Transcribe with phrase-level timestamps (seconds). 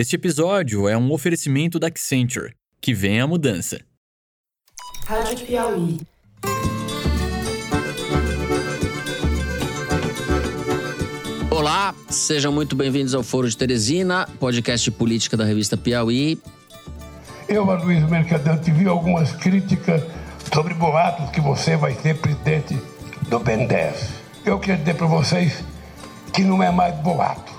[0.00, 2.54] Este episódio é um oferecimento da Accenture.
[2.80, 3.82] Que vem a mudança.
[5.04, 6.00] Rádio Piauí.
[11.50, 16.40] Olá, sejam muito bem-vindos ao Foro de Teresina, podcast de política da revista Piauí.
[17.46, 20.02] Eu, Luiz Mercadante, vi algumas críticas
[20.50, 22.74] sobre boatos que você vai ser presidente
[23.28, 24.14] do BNDES.
[24.46, 25.62] Eu quero dizer para vocês
[26.32, 27.49] que não é mais boato.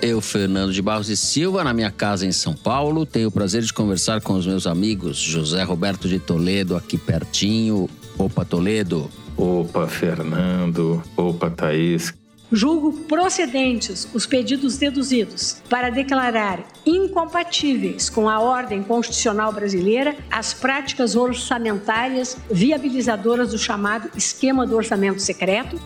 [0.00, 3.62] Eu, Fernando de Barros e Silva, na minha casa em São Paulo, tenho o prazer
[3.62, 7.90] de conversar com os meus amigos José Roberto de Toledo, aqui pertinho.
[8.16, 9.10] Opa, Toledo.
[9.36, 11.02] Opa, Fernando.
[11.16, 12.14] Opa, Thaís.
[12.50, 21.14] Julgo procedentes os pedidos deduzidos para declarar incompatíveis com a ordem constitucional brasileira as práticas
[21.14, 25.78] orçamentárias viabilizadoras do chamado esquema do orçamento secreto.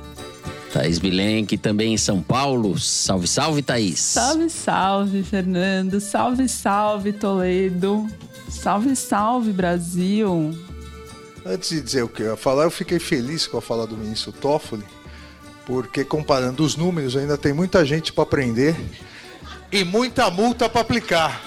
[0.73, 2.79] Thaís Bilenque, também em São Paulo.
[2.79, 4.01] Salve, salve, Thaís.
[4.01, 6.01] Salve, salve, Fernando.
[6.01, 8.09] Salve, salve, Toledo.
[8.49, 10.57] Salve, salve, Brasil.
[11.45, 13.97] Antes de dizer o que eu ia falar, eu fiquei feliz com a fala do
[13.97, 14.85] ministro Toffoli
[15.67, 18.77] porque comparando os números ainda tem muita gente para aprender
[19.71, 21.41] e muita multa para aplicar.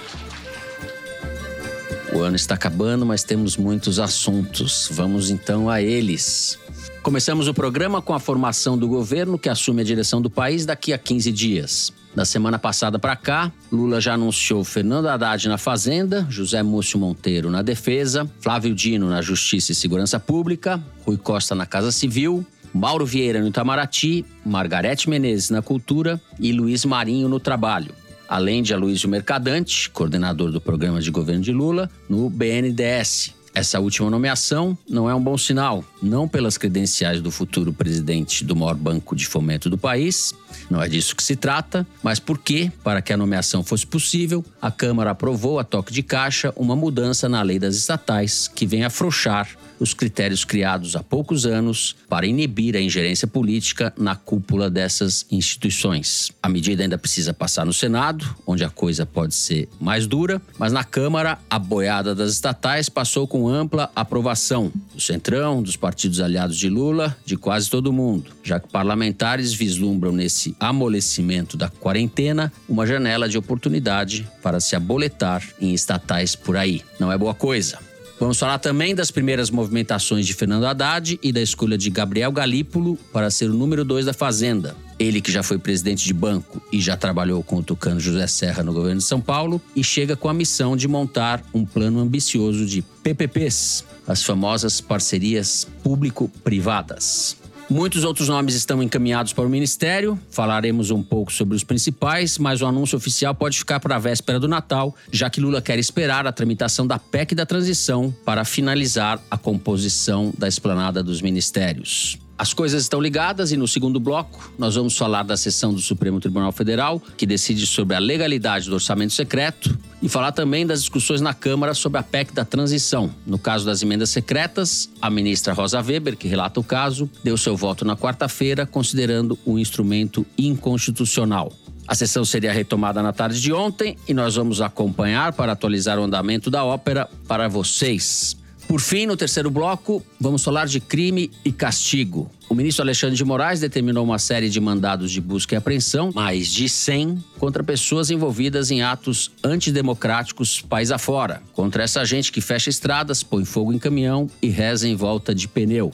[2.12, 4.88] O ano está acabando, mas temos muitos assuntos.
[4.90, 6.58] Vamos então a eles.
[7.06, 10.92] Começamos o programa com a formação do governo que assume a direção do país daqui
[10.92, 11.92] a 15 dias.
[12.12, 17.48] Da semana passada para cá, Lula já anunciou Fernando Haddad na Fazenda, José Múcio Monteiro
[17.48, 23.06] na Defesa, Flávio Dino na Justiça e Segurança Pública, Rui Costa na Casa Civil, Mauro
[23.06, 27.94] Vieira no Itamaraty, Margarete Menezes na Cultura e Luiz Marinho no Trabalho.
[28.28, 33.35] Além de Aloysio Mercadante, coordenador do programa de governo de Lula, no BNDES.
[33.56, 38.54] Essa última nomeação não é um bom sinal, não pelas credenciais do futuro presidente do
[38.54, 40.34] maior banco de fomento do país,
[40.68, 44.70] não é disso que se trata, mas porque, para que a nomeação fosse possível, a
[44.70, 49.48] Câmara aprovou a toque de caixa uma mudança na lei das estatais que vem afrouxar
[49.78, 56.30] os critérios criados há poucos anos para inibir a ingerência política na cúpula dessas instituições.
[56.42, 60.72] A medida ainda precisa passar no Senado, onde a coisa pode ser mais dura, mas
[60.72, 66.56] na Câmara, a boiada das estatais passou com ampla aprovação do Centrão, dos partidos aliados
[66.56, 72.86] de Lula, de quase todo mundo, já que parlamentares vislumbram nesse amolecimento da quarentena uma
[72.86, 76.82] janela de oportunidade para se aboletar em estatais por aí.
[76.98, 77.78] Não é boa coisa.
[78.18, 82.96] Vamos falar também das primeiras movimentações de Fernando Haddad e da escolha de Gabriel Galípolo
[83.12, 84.74] para ser o número dois da Fazenda.
[84.98, 88.62] Ele que já foi presidente de banco e já trabalhou com o tucano José Serra
[88.62, 92.64] no governo de São Paulo e chega com a missão de montar um plano ambicioso
[92.64, 97.36] de PPPs, as famosas parcerias público-privadas.
[97.68, 100.18] Muitos outros nomes estão encaminhados para o Ministério.
[100.30, 104.38] Falaremos um pouco sobre os principais, mas o anúncio oficial pode ficar para a véspera
[104.38, 109.20] do Natal, já que Lula quer esperar a tramitação da PEC da transição para finalizar
[109.28, 112.18] a composição da esplanada dos ministérios.
[112.38, 116.20] As coisas estão ligadas e no segundo bloco nós vamos falar da sessão do Supremo
[116.20, 121.22] Tribunal Federal, que decide sobre a legalidade do orçamento secreto, e falar também das discussões
[121.22, 123.10] na Câmara sobre a PEC da transição.
[123.26, 127.56] No caso das emendas secretas, a ministra Rosa Weber, que relata o caso, deu seu
[127.56, 131.50] voto na quarta-feira, considerando o um instrumento inconstitucional.
[131.88, 136.02] A sessão seria retomada na tarde de ontem e nós vamos acompanhar para atualizar o
[136.02, 138.36] andamento da ópera para vocês.
[138.68, 142.28] Por fim, no terceiro bloco, vamos falar de crime e castigo.
[142.48, 146.48] O ministro Alexandre de Moraes determinou uma série de mandados de busca e apreensão, mais
[146.48, 151.42] de 100, contra pessoas envolvidas em atos antidemocráticos país afora.
[151.52, 155.46] Contra essa gente que fecha estradas, põe fogo em caminhão e reza em volta de
[155.46, 155.92] pneu.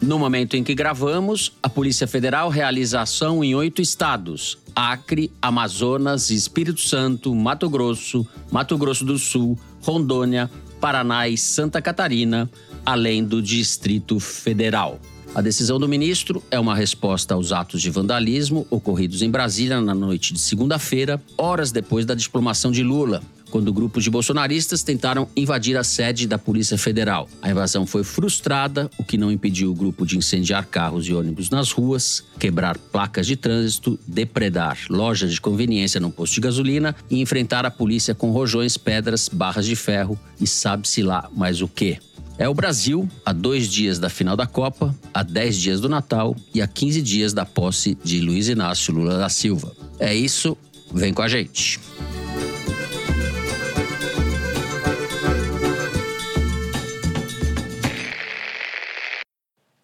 [0.00, 6.30] No momento em que gravamos, a Polícia Federal realiza ação em oito estados: Acre, Amazonas,
[6.30, 12.50] Espírito Santo, Mato Grosso, Mato Grosso do Sul, Rondônia, Paraná e Santa Catarina,
[12.84, 14.98] além do Distrito Federal.
[15.34, 19.94] A decisão do ministro é uma resposta aos atos de vandalismo ocorridos em Brasília na
[19.94, 25.76] noite de segunda-feira, horas depois da diplomação de Lula, quando grupos de bolsonaristas tentaram invadir
[25.76, 27.28] a sede da Polícia Federal.
[27.42, 31.50] A invasão foi frustrada, o que não impediu o grupo de incendiar carros e ônibus
[31.50, 37.20] nas ruas, quebrar placas de trânsito, depredar lojas de conveniência num posto de gasolina e
[37.20, 41.98] enfrentar a polícia com rojões, pedras, barras de ferro e sabe-se lá mais o que.
[42.38, 46.34] É o Brasil a dois dias da final da Copa, a dez dias do Natal
[46.54, 49.76] e a quinze dias da posse de Luiz Inácio Lula da Silva.
[49.98, 50.56] É isso,
[50.90, 51.78] vem com a gente.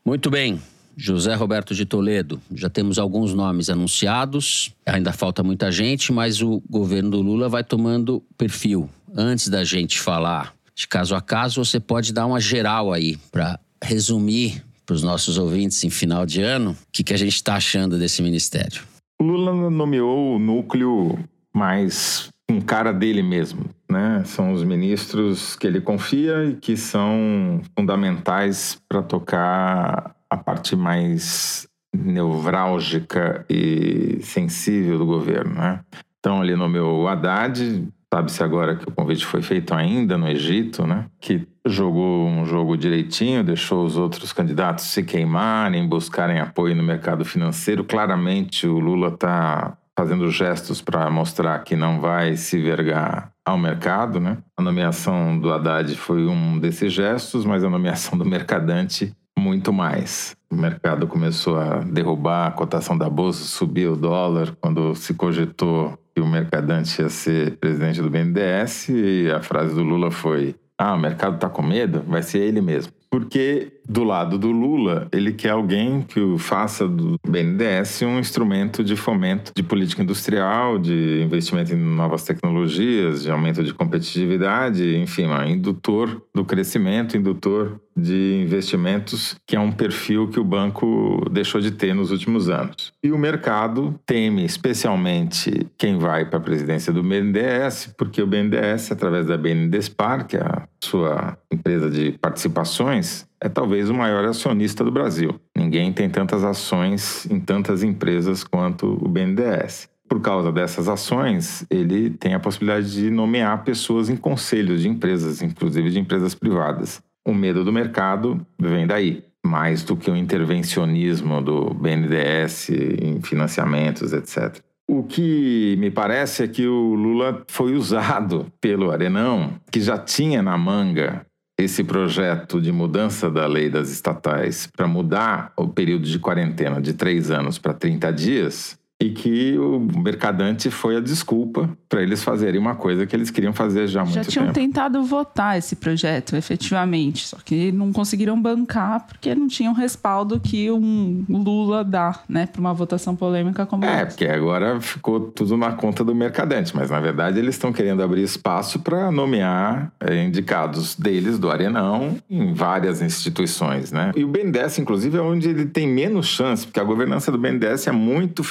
[0.07, 0.63] Muito bem.
[0.97, 6.63] José Roberto de Toledo, já temos alguns nomes anunciados, ainda falta muita gente, mas o
[6.71, 8.89] governo do Lula vai tomando perfil.
[9.15, 13.59] Antes da gente falar de caso a caso, você pode dar uma geral aí para
[13.83, 17.57] resumir para os nossos ouvintes em final de ano o que, que a gente está
[17.57, 18.85] achando desse ministério.
[19.21, 21.19] Lula nomeou o núcleo
[21.53, 24.23] mais um cara dele mesmo, né?
[24.25, 31.69] São os ministros que ele confia e que são fundamentais para tocar a parte mais
[31.95, 35.81] nevrálgica e sensível do governo, né?
[36.19, 40.87] Então ele nomeou o Haddad, sabe-se agora que o convite foi feito ainda no Egito,
[40.87, 41.07] né?
[41.21, 47.25] Que jogou um jogo direitinho, deixou os outros candidatos se queimarem, buscarem apoio no mercado
[47.25, 47.85] financeiro.
[47.85, 54.19] Claramente o Lula está fazendo gestos para mostrar que não vai se vergar ao mercado,
[54.19, 54.39] né?
[54.57, 60.35] A nomeação do Haddad foi um desses gestos, mas a nomeação do Mercadante muito mais.
[60.51, 65.97] O mercado começou a derrubar a cotação da bolsa, subiu o dólar quando se cogitou
[66.15, 70.95] que o Mercadante ia ser presidente do BNDES e a frase do Lula foi: "Ah,
[70.95, 72.96] o mercado está com medo, vai ser ele mesmo".
[73.11, 78.97] Porque do lado do Lula, ele quer alguém que faça do BNDES um instrumento de
[78.97, 85.45] fomento de política industrial, de investimento em novas tecnologias, de aumento de competitividade, enfim, um
[85.45, 91.71] indutor do crescimento, indutor de investimentos, que é um perfil que o banco deixou de
[91.71, 92.93] ter nos últimos anos.
[93.03, 98.93] E o mercado teme especialmente quem vai para a presidência do BNDES, porque o BNDES,
[98.93, 104.85] através da BNDESPAR, que é a sua empresa de participações, é talvez o maior acionista
[104.85, 105.41] do Brasil.
[105.57, 109.89] Ninguém tem tantas ações em tantas empresas quanto o BNDES.
[110.09, 115.43] Por causa dessas ações, ele tem a possibilidade de nomear pessoas em conselhos de empresas,
[115.43, 117.03] inclusive de empresas privadas.
[117.27, 124.13] O medo do mercado vem daí, mais do que o intervencionismo do BNDES em financiamentos,
[124.13, 124.61] etc.
[124.89, 130.41] O que me parece é que o Lula foi usado pelo Arenão, que já tinha
[130.41, 131.27] na manga
[131.59, 136.93] esse projeto de mudança da lei das estatais para mudar o período de quarentena de
[136.93, 142.59] três anos para 30 dias, e que o mercadante foi a desculpa para eles fazerem
[142.59, 144.55] uma coisa que eles queriam fazer já há muito Já tinham tempo.
[144.59, 150.71] tentado votar esse projeto, efetivamente, só que não conseguiram bancar porque não tinham respaldo que
[150.71, 154.07] um Lula dá, né, para uma votação polêmica como É, essa.
[154.07, 158.23] porque agora ficou tudo na conta do mercadante, mas na verdade eles estão querendo abrir
[158.23, 164.13] espaço para nomear é, indicados deles, do Arenão, em várias instituições, né?
[164.17, 167.87] E o BNDES, inclusive, é onde ele tem menos chance, porque a governança do BNDES
[167.89, 168.43] é muito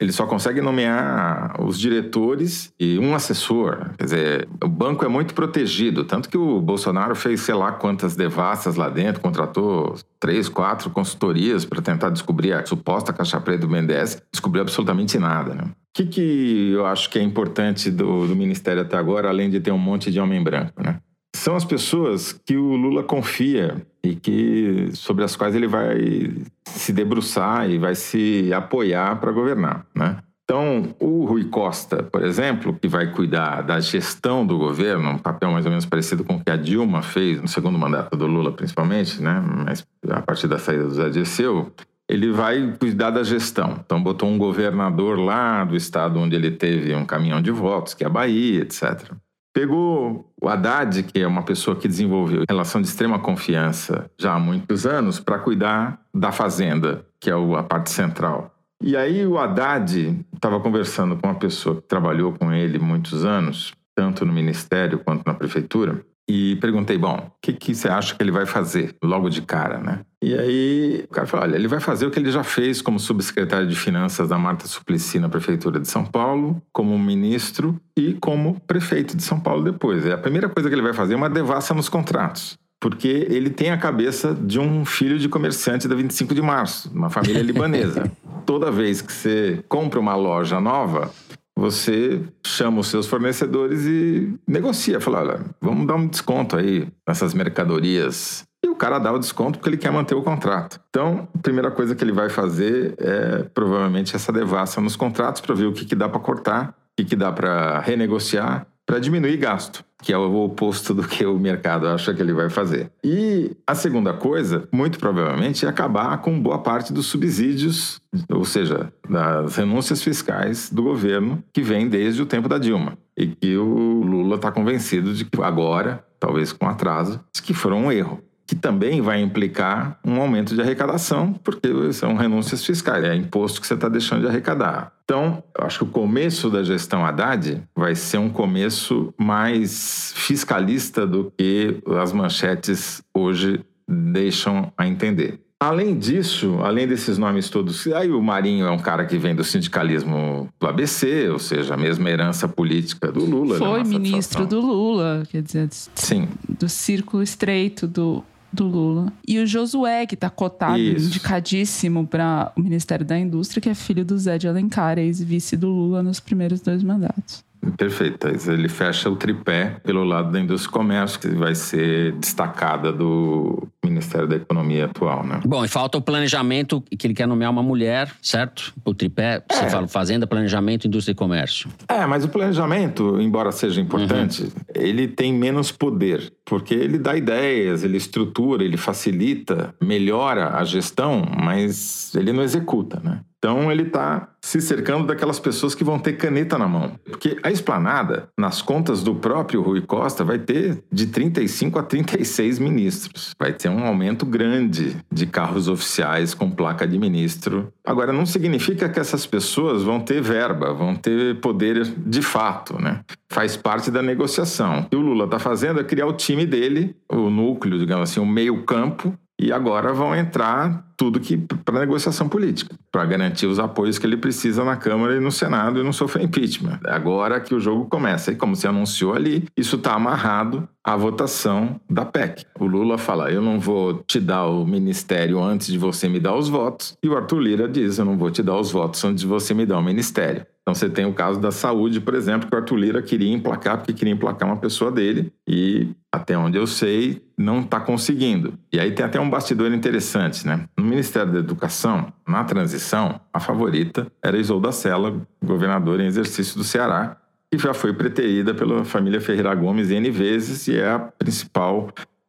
[0.00, 3.90] ele só consegue nomear os diretores e um assessor.
[3.96, 8.16] Quer dizer, o banco é muito protegido, tanto que o Bolsonaro fez sei lá quantas
[8.16, 13.68] devassas lá dentro, contratou três, quatro consultorias para tentar descobrir a suposta caixa preta do
[13.68, 15.64] BNDES, descobriu absolutamente nada, né?
[15.64, 19.58] O que, que eu acho que é importante do, do Ministério até agora, além de
[19.58, 21.00] ter um monte de homem branco, né?
[21.34, 26.34] São as pessoas que o Lula confia e que sobre as quais ele vai
[26.64, 30.18] se debruçar e vai se apoiar para governar, né?
[30.50, 35.50] Então, o Rui Costa, por exemplo, que vai cuidar da gestão do governo, um papel
[35.50, 38.50] mais ou menos parecido com o que a Dilma fez no segundo mandato do Lula,
[38.50, 39.44] principalmente, né?
[39.66, 41.70] Mas a partir da saída do Zé Dirceu,
[42.08, 43.78] ele vai cuidar da gestão.
[43.84, 48.02] Então, botou um governador lá do estado onde ele teve um caminhão de votos, que
[48.02, 49.12] é a Bahia, etc.
[49.58, 54.38] Pegou o Haddad, que é uma pessoa que desenvolveu relação de extrema confiança já há
[54.38, 58.54] muitos anos, para cuidar da fazenda, que é a parte central.
[58.80, 63.72] E aí o Haddad estava conversando com uma pessoa que trabalhou com ele muitos anos,
[63.96, 68.22] tanto no ministério quanto na prefeitura, e perguntei, bom, o que, que você acha que
[68.22, 70.00] ele vai fazer logo de cara, né?
[70.22, 72.98] E aí o cara falou, olha, ele vai fazer o que ele já fez como
[72.98, 78.60] subsecretário de Finanças da Marta Suplicy na Prefeitura de São Paulo, como ministro e como
[78.66, 80.04] prefeito de São Paulo depois.
[80.04, 82.58] É a primeira coisa que ele vai fazer é uma devassa nos contratos.
[82.80, 87.10] Porque ele tem a cabeça de um filho de comerciante da 25 de março, uma
[87.10, 88.10] família libanesa.
[88.46, 91.10] Toda vez que você compra uma loja nova,
[91.58, 95.00] você chama os seus fornecedores e negocia.
[95.00, 98.44] Fala, olha, vamos dar um desconto aí nessas mercadorias.
[98.64, 100.80] E o cara dá o desconto porque ele quer manter o contrato.
[100.88, 105.54] Então, a primeira coisa que ele vai fazer é provavelmente essa devassa nos contratos para
[105.54, 109.36] ver o que, que dá para cortar, o que, que dá para renegociar, para diminuir
[109.36, 112.90] gasto, que é o oposto do que o mercado acha que ele vai fazer.
[113.02, 118.00] E a segunda coisa, muito provavelmente, é acabar com boa parte dos subsídios,
[118.30, 122.96] ou seja, das renúncias fiscais do governo, que vem desde o tempo da Dilma.
[123.16, 127.92] E que o Lula está convencido de que agora, talvez com atraso, que foram um
[127.92, 128.22] erro.
[128.48, 133.66] Que também vai implicar um aumento de arrecadação, porque são renúncias fiscais, é imposto que
[133.66, 134.90] você está deixando de arrecadar.
[135.04, 141.06] Então, eu acho que o começo da gestão Haddad vai ser um começo mais fiscalista
[141.06, 145.38] do que as manchetes hoje deixam a entender.
[145.60, 149.44] Além disso, além desses nomes todos, aí o Marinho é um cara que vem do
[149.44, 153.58] sindicalismo do ABC, ou seja, a mesma herança política do Lula.
[153.58, 156.28] Né, Foi ministro do Lula, quer dizer, Sim.
[156.48, 159.12] do círculo estreito do, do Lula.
[159.26, 161.06] E o Josué, que está cotado, Isso.
[161.06, 165.68] indicadíssimo para o Ministério da Indústria, que é filho do Zé de Alencar, ex-vice do
[165.68, 167.44] Lula nos primeiros dois mandatos.
[167.76, 168.28] Perfeito.
[168.50, 173.68] Ele fecha o tripé pelo lado da indústria e comércio, que vai ser destacada do
[173.84, 175.40] Ministério da Economia atual, né?
[175.44, 178.72] Bom, e falta o planejamento, que ele quer nomear uma mulher, certo?
[178.84, 179.70] O tripé, você é.
[179.70, 181.70] fala fazenda, planejamento, indústria e comércio.
[181.88, 184.50] É, mas o planejamento, embora seja importante, uhum.
[184.74, 191.24] ele tem menos poder, porque ele dá ideias, ele estrutura, ele facilita, melhora a gestão,
[191.36, 193.20] mas ele não executa, né?
[193.38, 196.92] Então ele está se cercando daquelas pessoas que vão ter caneta na mão.
[197.04, 202.58] Porque a esplanada, nas contas do próprio Rui Costa, vai ter de 35 a 36
[202.58, 203.34] ministros.
[203.38, 207.72] Vai ter um aumento grande de carros oficiais com placa de ministro.
[207.84, 213.00] Agora, não significa que essas pessoas vão ter verba, vão ter poder de fato, né?
[213.30, 214.80] Faz parte da negociação.
[214.80, 218.20] O que o Lula está fazendo é criar o time dele, o núcleo, digamos assim,
[218.20, 223.98] o meio-campo, e agora vão entrar tudo que para negociação política, para garantir os apoios
[223.98, 226.80] que ele precisa na Câmara e no Senado e não sofrer impeachment.
[226.84, 228.32] Agora que o jogo começa.
[228.32, 232.44] E como se anunciou ali, isso está amarrado à votação da PEC.
[232.58, 236.34] O Lula fala: eu não vou te dar o ministério antes de você me dar
[236.34, 236.96] os votos.
[237.00, 239.54] E o Arthur Lira diz: eu não vou te dar os votos antes de você
[239.54, 240.44] me dar o ministério.
[240.68, 243.78] Então você tem o caso da saúde, por exemplo, que o Arthur Lira queria emplacar
[243.78, 248.52] porque queria emplacar uma pessoa dele e até onde eu sei não está conseguindo.
[248.70, 250.68] E aí tem até um bastidor interessante, né?
[250.76, 256.64] No Ministério da Educação, na transição, a favorita era Isolda Sela, governadora em exercício do
[256.64, 257.16] Ceará,
[257.50, 261.88] que já foi preterida pela família Ferreira Gomes N vezes e é a principal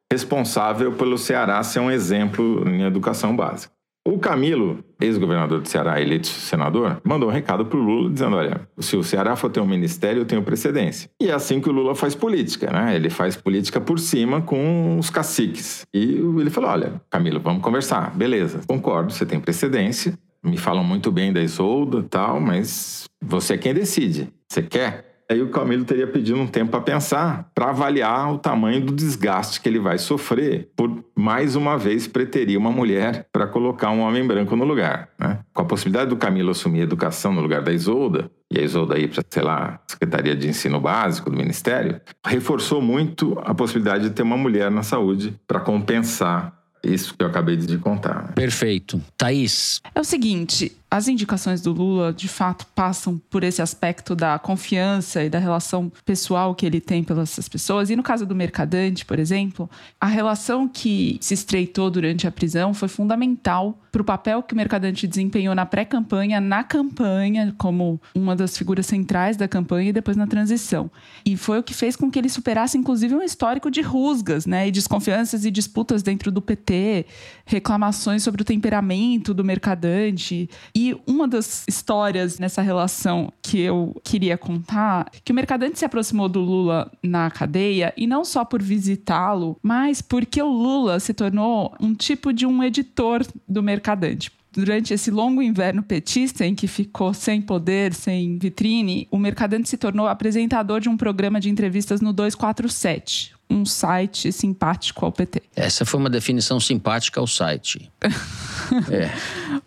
[0.09, 3.78] responsável pelo Ceará ser um exemplo em educação básica.
[4.07, 8.67] O Camilo, ex-governador do Ceará, eleito senador, mandou um recado para o Lula dizendo: olha,
[8.79, 11.09] se o Ceará for ter um ministério, eu tenho precedência.
[11.21, 12.95] E é assim que o Lula faz política, né?
[12.95, 15.85] Ele faz política por cima com os caciques.
[15.93, 18.15] E ele falou: olha, Camilo, vamos conversar.
[18.15, 20.17] Beleza, concordo, você tem precedência.
[20.41, 24.29] Me falam muito bem da Isolda e tal, mas você é quem decide.
[24.47, 25.08] Você quer?
[25.31, 29.61] Aí o Camilo teria pedido um tempo para pensar, para avaliar o tamanho do desgaste
[29.61, 34.25] que ele vai sofrer por mais uma vez preterir uma mulher para colocar um homem
[34.25, 35.09] branco no lugar.
[35.19, 35.37] Né?
[35.53, 38.97] Com a possibilidade do Camilo assumir a educação no lugar da Isolda, e a Isolda
[38.97, 44.15] ir para, sei lá, Secretaria de Ensino Básico do Ministério, reforçou muito a possibilidade de
[44.15, 48.33] ter uma mulher na saúde para compensar isso que eu acabei de contar.
[48.33, 49.01] Perfeito.
[49.17, 49.81] Thaís.
[49.93, 55.23] É o seguinte, as indicações do Lula, de fato, passam por esse aspecto da confiança
[55.23, 57.89] e da relação pessoal que ele tem pelas pessoas.
[57.89, 59.69] E no caso do Mercadante, por exemplo,
[60.01, 64.57] a relação que se estreitou durante a prisão foi fundamental para o papel que o
[64.57, 70.15] Mercadante desempenhou na pré-campanha, na campanha, como uma das figuras centrais da campanha e depois
[70.15, 70.89] na transição.
[71.25, 74.67] E foi o que fez com que ele superasse, inclusive, um histórico de rusgas, né?
[74.67, 77.05] E desconfianças e disputas dentro do PT,
[77.49, 80.49] reclamações sobre o temperamento do Mercadante.
[80.73, 86.29] E uma das histórias nessa relação que eu queria contar, que o Mercadante se aproximou
[86.29, 91.73] do Lula na cadeia e não só por visitá-lo, mas porque o Lula se tornou
[91.79, 97.13] um tipo de um editor do Mercadante durante esse longo inverno petista, em que ficou
[97.13, 102.11] sem poder, sem vitrine, o Mercadante se tornou apresentador de um programa de entrevistas no
[102.11, 105.41] 247, um site simpático ao PT.
[105.55, 107.91] Essa foi uma definição simpática ao site.
[108.91, 109.09] é.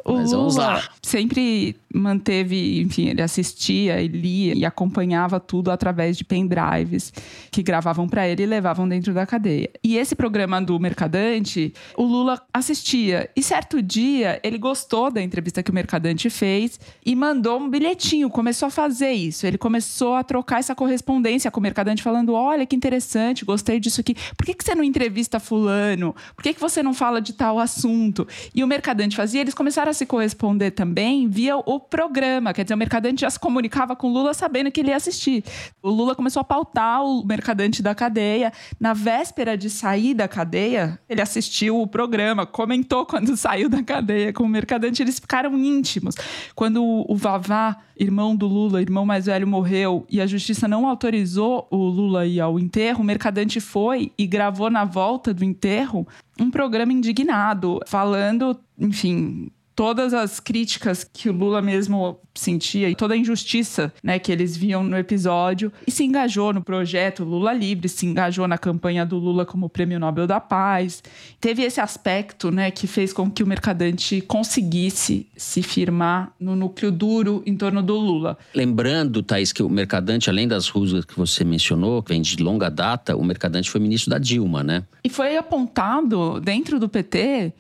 [0.05, 0.89] O Mas vamos Lula lá.
[1.03, 7.13] sempre manteve, enfim, ele assistia e lia e acompanhava tudo através de pendrives
[7.51, 9.71] que gravavam para ele e levavam dentro da cadeia.
[9.83, 13.29] E esse programa do Mercadante, o Lula assistia.
[13.37, 18.31] E certo dia ele gostou da entrevista que o Mercadante fez e mandou um bilhetinho,
[18.31, 19.47] começou a fazer isso.
[19.47, 24.01] Ele começou a trocar essa correspondência com o Mercadante falando: "Olha que interessante, gostei disso
[24.01, 24.15] aqui.
[24.37, 26.15] Por que, que você não entrevista fulano?
[26.35, 29.91] Por que, que você não fala de tal assunto?" E o Mercadante fazia, eles começaram
[29.91, 32.53] a se corresponder também via o programa.
[32.53, 35.45] Quer dizer, o Mercadante já se comunicava com o Lula sabendo que ele ia assistir.
[35.83, 38.53] O Lula começou a pautar o Mercadante da cadeia.
[38.79, 44.33] Na véspera de sair da cadeia, ele assistiu o programa, comentou quando saiu da cadeia
[44.33, 45.03] com o Mercadante.
[45.03, 46.15] Eles ficaram íntimos.
[46.55, 51.67] Quando o Vavá, irmão do Lula, irmão mais velho, morreu e a justiça não autorizou
[51.71, 56.07] o Lula ir ao enterro, o Mercadante foi e gravou na volta do enterro
[56.39, 63.15] um programa indignado, falando, enfim, todas as críticas que o Lula mesmo sentia e toda
[63.15, 67.89] a injustiça né, que eles viam no episódio e se engajou no projeto Lula Livre,
[67.89, 71.03] se engajou na campanha do Lula como Prêmio Nobel da Paz.
[71.41, 76.91] Teve esse aspecto né, que fez com que o Mercadante conseguisse se firmar no núcleo
[76.91, 78.39] duro em torno do Lula.
[78.55, 82.71] Lembrando, Thaís, que o Mercadante, além das rusgas que você mencionou, que vem de longa
[82.71, 84.85] data, o Mercadante foi ministro da Dilma, né?
[85.05, 87.53] E foi apontado dentro do PT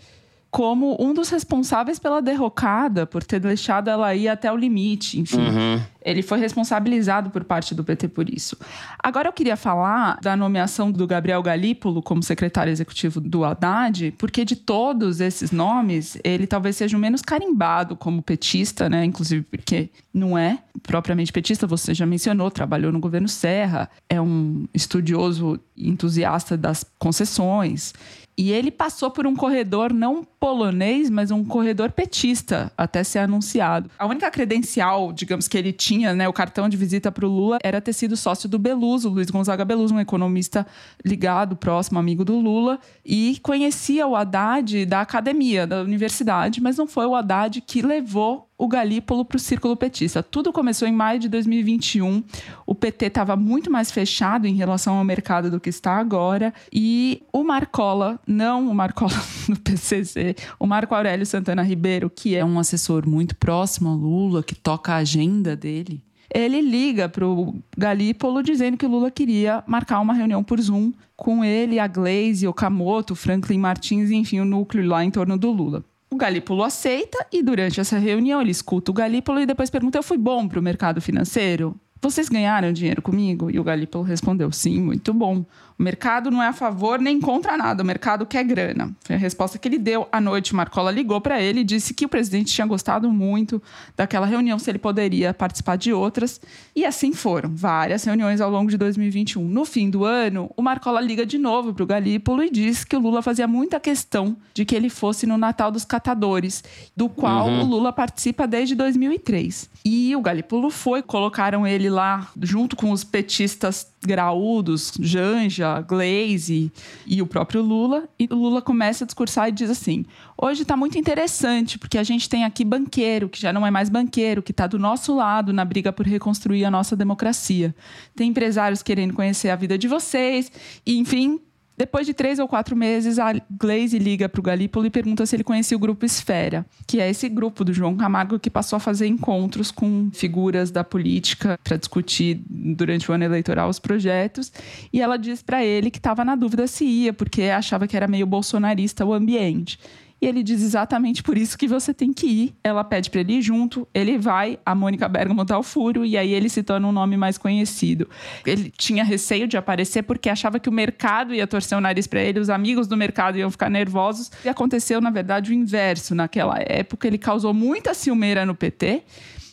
[0.52, 5.38] como um dos responsáveis pela derrocada, por ter deixado ela ir até o limite, enfim.
[5.38, 5.80] Uhum.
[6.04, 8.54] Ele foi responsabilizado por parte do PT por isso.
[9.02, 14.44] Agora eu queria falar da nomeação do Gabriel Galípolo como secretário executivo do Haddad, porque
[14.44, 19.06] de todos esses nomes, ele talvez seja o menos carimbado como petista, né?
[19.06, 24.66] Inclusive porque não é propriamente petista, você já mencionou, trabalhou no governo Serra, é um
[24.74, 27.94] estudioso entusiasta das concessões.
[28.36, 33.90] E ele passou por um corredor não polonês, mas um corredor petista até ser anunciado.
[33.98, 37.58] A única credencial, digamos, que ele tinha, né, o cartão de visita para o Lula,
[37.62, 40.66] era ter sido sócio do Beluso, Luiz Gonzaga Beluso, um economista
[41.04, 46.86] ligado, próximo, amigo do Lula, e conhecia o Haddad da academia, da universidade, mas não
[46.86, 50.22] foi o Haddad que levou o Galípolo para o círculo petista.
[50.22, 52.22] Tudo começou em maio de 2021.
[52.64, 56.54] O PT estava muito mais fechado em relação ao mercado do que está agora.
[56.72, 59.10] E o Marcola, não o Marcola
[59.50, 64.44] do PCC, o Marco Aurélio Santana Ribeiro, que é um assessor muito próximo ao Lula,
[64.44, 66.00] que toca a agenda dele,
[66.32, 70.92] ele liga para o Galípolo dizendo que o Lula queria marcar uma reunião por Zoom
[71.16, 75.50] com ele, a Glaze, o Camoto, Franklin Martins, enfim, o núcleo lá em torno do
[75.50, 75.84] Lula.
[76.12, 80.02] O Galípolo aceita e durante essa reunião ele escuta o Galípolo e depois pergunta: Eu
[80.02, 81.74] fui bom para o mercado financeiro?
[82.02, 83.50] Vocês ganharam dinheiro comigo?
[83.50, 85.42] E o Galípolo respondeu: Sim, muito bom.
[85.78, 88.94] O mercado não é a favor nem contra nada, o mercado quer grana.
[89.04, 90.08] Foi a resposta que ele deu.
[90.12, 93.62] À noite, Marcola ligou para ele e disse que o presidente tinha gostado muito
[93.96, 96.40] daquela reunião, se ele poderia participar de outras.
[96.74, 99.46] E assim foram, várias reuniões ao longo de 2021.
[99.46, 102.96] No fim do ano, o Marcola liga de novo para o Galípolo e diz que
[102.96, 106.62] o Lula fazia muita questão de que ele fosse no Natal dos Catadores,
[106.96, 107.62] do qual uhum.
[107.62, 109.70] o Lula participa desde 2003.
[109.84, 116.72] E o Galípolo foi, colocaram ele lá junto com os petistas graúdos, Janja, Glaze
[117.06, 118.08] e o próprio Lula.
[118.18, 120.04] E o Lula começa a discursar e diz assim:
[120.36, 123.88] hoje está muito interessante, porque a gente tem aqui banqueiro, que já não é mais
[123.88, 127.74] banqueiro, que está do nosso lado na briga por reconstruir a nossa democracia.
[128.14, 130.50] Tem empresários querendo conhecer a vida de vocês,
[130.84, 131.40] e enfim,
[131.82, 135.34] depois de três ou quatro meses, a Glaze liga para o Galípolo e pergunta se
[135.34, 138.80] ele conhecia o grupo Esfera, que é esse grupo do João Camargo que passou a
[138.80, 144.52] fazer encontros com figuras da política para discutir durante o ano eleitoral os projetos.
[144.92, 148.06] E ela diz para ele que estava na dúvida se ia, porque achava que era
[148.06, 149.76] meio bolsonarista o ambiente.
[150.22, 152.54] E ele diz exatamente por isso que você tem que ir.
[152.62, 156.16] Ela pede para ele ir junto, ele vai, a Mônica Bergamo dá o furo e
[156.16, 158.08] aí ele se torna um nome mais conhecido.
[158.46, 162.20] Ele tinha receio de aparecer porque achava que o mercado ia torcer o nariz para
[162.20, 164.30] ele, os amigos do mercado iam ficar nervosos.
[164.44, 166.14] E aconteceu, na verdade, o inverso.
[166.14, 169.02] Naquela época, ele causou muita ciumeira no PT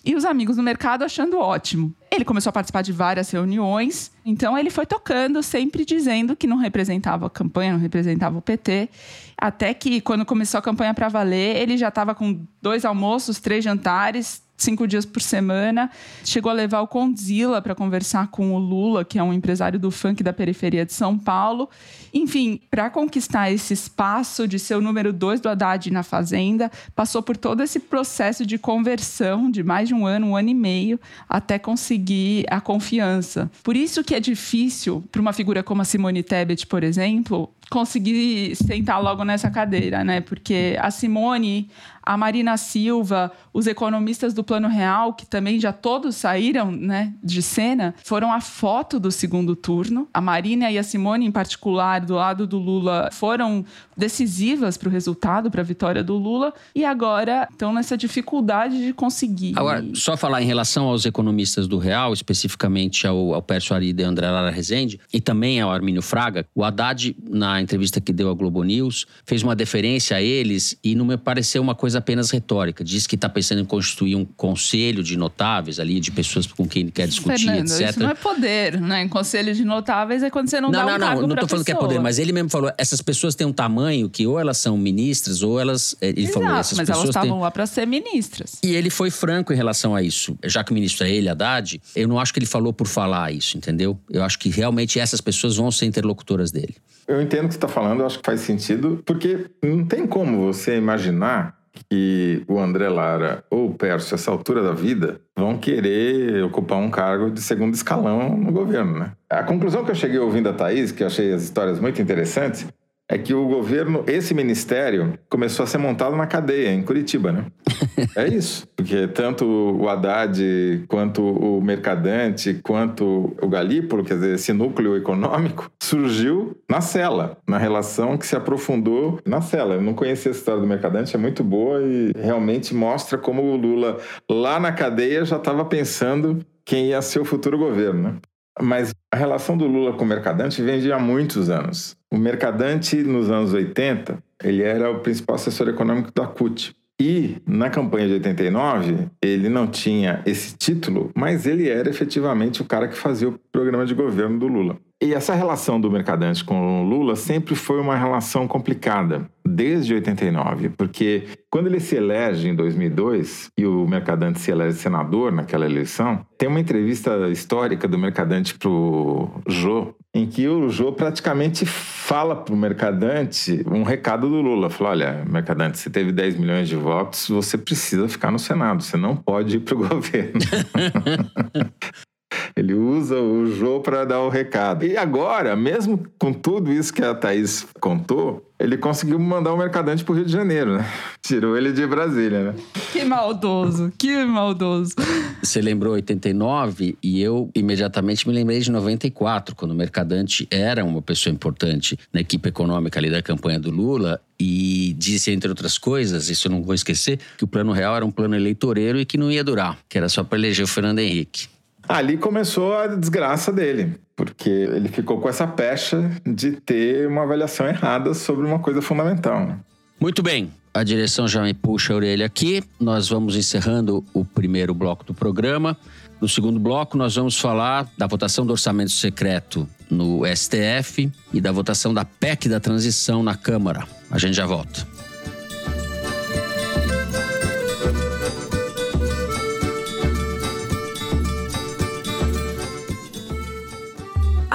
[0.09, 1.93] e os amigos do mercado achando ótimo.
[2.09, 6.57] Ele começou a participar de várias reuniões, então ele foi tocando, sempre dizendo que não
[6.57, 8.89] representava a campanha, não representava o PT.
[9.37, 13.63] Até que, quando começou a campanha para valer, ele já estava com dois almoços, três
[13.63, 15.89] jantares, cinco dias por semana.
[16.23, 19.89] Chegou a levar o Condzilla para conversar com o Lula, que é um empresário do
[19.89, 21.69] funk da periferia de São Paulo.
[22.13, 27.21] Enfim, para conquistar esse espaço de ser o número dois do Haddad na Fazenda, passou
[27.21, 30.99] por todo esse processo de conversão de mais de um ano, um ano e meio,
[31.27, 33.49] até conseguir a confiança.
[33.63, 38.55] Por isso que é difícil para uma figura como a Simone Tebet, por exemplo, conseguir
[38.55, 40.21] sentar logo nessa cadeira, né?
[40.21, 41.69] Porque a Simone,
[42.09, 47.39] a Marina Silva, os economistas do Plano Real, que também já todos saíram, né, de
[47.39, 50.07] cena, foram a foto do segundo turno.
[50.11, 53.63] A Marina e a Simone, em particular, do lado do Lula, foram
[53.95, 58.91] decisivas para o resultado, para a vitória do Lula, e agora estão nessa dificuldade de
[58.91, 59.53] conseguir.
[59.55, 64.05] Agora, só falar em relação aos economistas do Real, especificamente ao, ao Pércio Arida e
[64.05, 68.33] André Lara Rezende, e também ao Armínio Fraga, o Haddad, na entrevista que deu à
[68.33, 72.83] Globo News, fez uma deferência a eles e não me pareceu uma coisa apenas retórica.
[72.83, 76.83] Diz que está pensando em constituir um conselho de notáveis ali, de pessoas com quem
[76.83, 77.89] ele quer discutir, Fernando, etc.
[77.89, 79.03] Isso não é poder, né?
[79.03, 81.29] Em conselho de notáveis é quando você não, Não, dá não, um não, cargo não
[81.29, 84.09] pra tô falando que é poder, mas ele mesmo falou: essas pessoas têm um tamanho
[84.09, 85.95] que ou elas são ministras ou elas.
[86.01, 87.23] Ele Exato, falou, essas mas elas pessoas têm.
[87.23, 88.57] estavam lá para ser ministras.
[88.63, 90.37] E ele foi franco em relação a isso.
[90.45, 93.31] Já que o ministro é ele, Haddad, eu não acho que ele falou por falar
[93.31, 93.99] isso, entendeu?
[94.09, 96.75] Eu acho que realmente essas pessoas vão ser interlocutoras dele.
[97.07, 100.05] Eu entendo o que você está falando, eu acho que faz sentido, porque não tem
[100.05, 101.58] como você imaginar
[101.89, 106.89] que o André Lara ou o Pércio, essa altura da vida, vão querer ocupar um
[106.89, 109.11] cargo de segundo escalão no governo, né?
[109.29, 112.67] A conclusão que eu cheguei ouvindo a Thaís, que eu achei as histórias muito interessantes,
[113.09, 117.45] é que o governo, esse ministério, começou a ser montado na cadeia, em Curitiba, né?
[118.15, 118.67] É isso.
[118.75, 125.69] Porque tanto o Haddad, quanto o Mercadante, quanto o Galípolo, quer dizer, esse núcleo econômico,
[125.81, 129.75] surgiu na cela, na relação que se aprofundou na cela.
[129.75, 133.57] Eu não conhecia essa história do Mercadante, é muito boa e realmente mostra como o
[133.57, 133.97] Lula,
[134.29, 138.15] lá na cadeia, já estava pensando quem ia ser o futuro governo, né?
[138.61, 141.95] Mas a relação do Lula com o Mercadante vem de há muitos anos.
[142.11, 146.75] O Mercadante, nos anos 80, ele era o principal assessor econômico da CUT.
[147.01, 152.65] E na campanha de 89, ele não tinha esse título, mas ele era efetivamente o
[152.65, 154.77] cara que fazia o programa de governo do Lula.
[155.01, 160.69] E essa relação do Mercadante com o Lula sempre foi uma relação complicada, desde 89,
[160.69, 166.25] porque quando ele se elege em 2002 e o Mercadante se elege senador naquela eleição,
[166.37, 172.57] tem uma entrevista histórica do Mercadante pro Jô, em que o Jô praticamente fala pro
[172.57, 174.69] Mercadante um recado do Lula.
[174.69, 178.97] Fala, olha, Mercadante, você teve 10 milhões de votos, você precisa ficar no Senado, você
[178.97, 180.39] não pode ir pro governo.
[182.55, 184.85] Ele usa o Jô para dar o recado.
[184.85, 190.03] E agora, mesmo com tudo isso que a Thaís contou, ele conseguiu mandar o Mercadante
[190.03, 190.85] pro Rio de Janeiro, né?
[191.21, 192.55] Tirou ele de Brasília, né?
[192.91, 194.95] Que maldoso, que maldoso.
[195.41, 201.01] Você lembrou 89 e eu imediatamente me lembrei de 94, quando o Mercadante era uma
[201.01, 206.29] pessoa importante na equipe econômica ali da campanha do Lula e disse, entre outras coisas,
[206.29, 209.17] isso eu não vou esquecer, que o plano real era um plano eleitoreiro e que
[209.17, 211.47] não ia durar, que era só para eleger o Fernando Henrique.
[211.89, 217.67] Ali começou a desgraça dele, porque ele ficou com essa pecha de ter uma avaliação
[217.67, 219.43] errada sobre uma coisa fundamental.
[219.43, 219.59] né?
[219.99, 222.63] Muito bem, a direção já me puxa a orelha aqui.
[222.79, 225.75] Nós vamos encerrando o primeiro bloco do programa.
[226.21, 231.51] No segundo bloco, nós vamos falar da votação do orçamento secreto no STF e da
[231.51, 233.87] votação da PEC da transição na Câmara.
[234.11, 234.85] A gente já volta.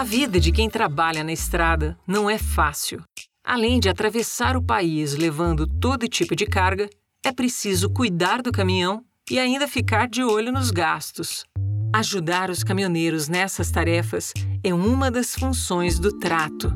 [0.04, 3.02] A vida de quem trabalha na estrada não é fácil.
[3.42, 6.90] Além de atravessar o país levando todo tipo de carga,
[7.24, 11.46] é preciso cuidar do caminhão e ainda ficar de olho nos gastos.
[11.90, 16.70] Ajudar os caminhoneiros nessas tarefas é uma das funções do Trato.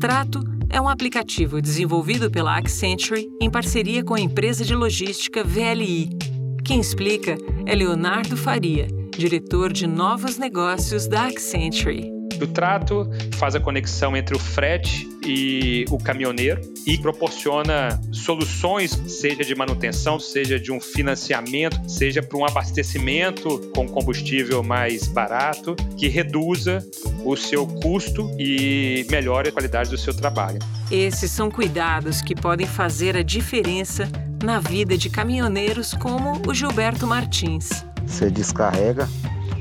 [0.00, 6.10] Trato é um aplicativo desenvolvido pela Accenture em parceria com a empresa de logística VLI.
[6.64, 12.13] Quem explica é Leonardo Faria, diretor de novos negócios da Accenture.
[12.40, 19.42] O trato faz a conexão entre o frete e o caminhoneiro e proporciona soluções, seja
[19.42, 26.08] de manutenção, seja de um financiamento, seja para um abastecimento com combustível mais barato, que
[26.08, 26.84] reduza
[27.24, 30.58] o seu custo e melhore a qualidade do seu trabalho.
[30.90, 34.08] Esses são cuidados que podem fazer a diferença
[34.42, 37.84] na vida de caminhoneiros como o Gilberto Martins.
[38.06, 39.08] Você descarrega,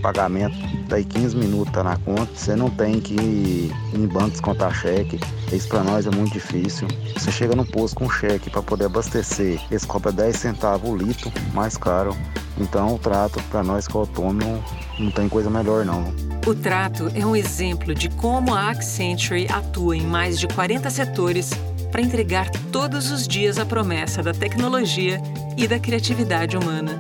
[0.04, 0.56] pagamento,
[0.88, 5.20] daí 15 minutos tá na conta, você não tem que ir em banco descontar cheque.
[5.52, 6.88] Isso para nós é muito difícil.
[7.18, 11.32] Você chega no posto com cheque para poder abastecer, eles cobram 10 centavos o litro,
[11.54, 12.16] mais caro.
[12.60, 14.64] Então o trato para nós que é autônomo
[15.00, 16.14] não tem coisa melhor não.
[16.46, 21.52] O Trato é um exemplo de como a Accenture atua em mais de 40 setores
[21.90, 25.22] para entregar todos os dias a promessa da tecnologia
[25.56, 27.00] e da criatividade humana.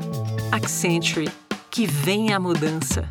[0.49, 1.29] Accenture,
[1.73, 3.09] que venha a mudança.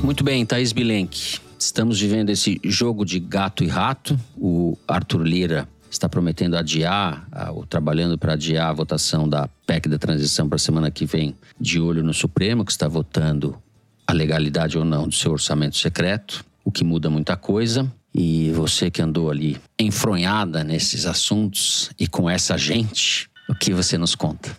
[0.00, 1.40] Muito bem, Thaís Bilenque.
[1.58, 4.16] Estamos vivendo esse jogo de gato e rato.
[4.36, 9.98] O Arthur Lira está prometendo adiar, ou trabalhando para adiar a votação da PEC da
[9.98, 13.60] transição para a semana que vem, de olho no Supremo, que está votando
[14.08, 17.92] a legalidade ou não do seu orçamento secreto, o que muda muita coisa.
[18.14, 23.98] E você que andou ali enfronhada nesses assuntos e com essa gente, o que você
[23.98, 24.56] nos conta?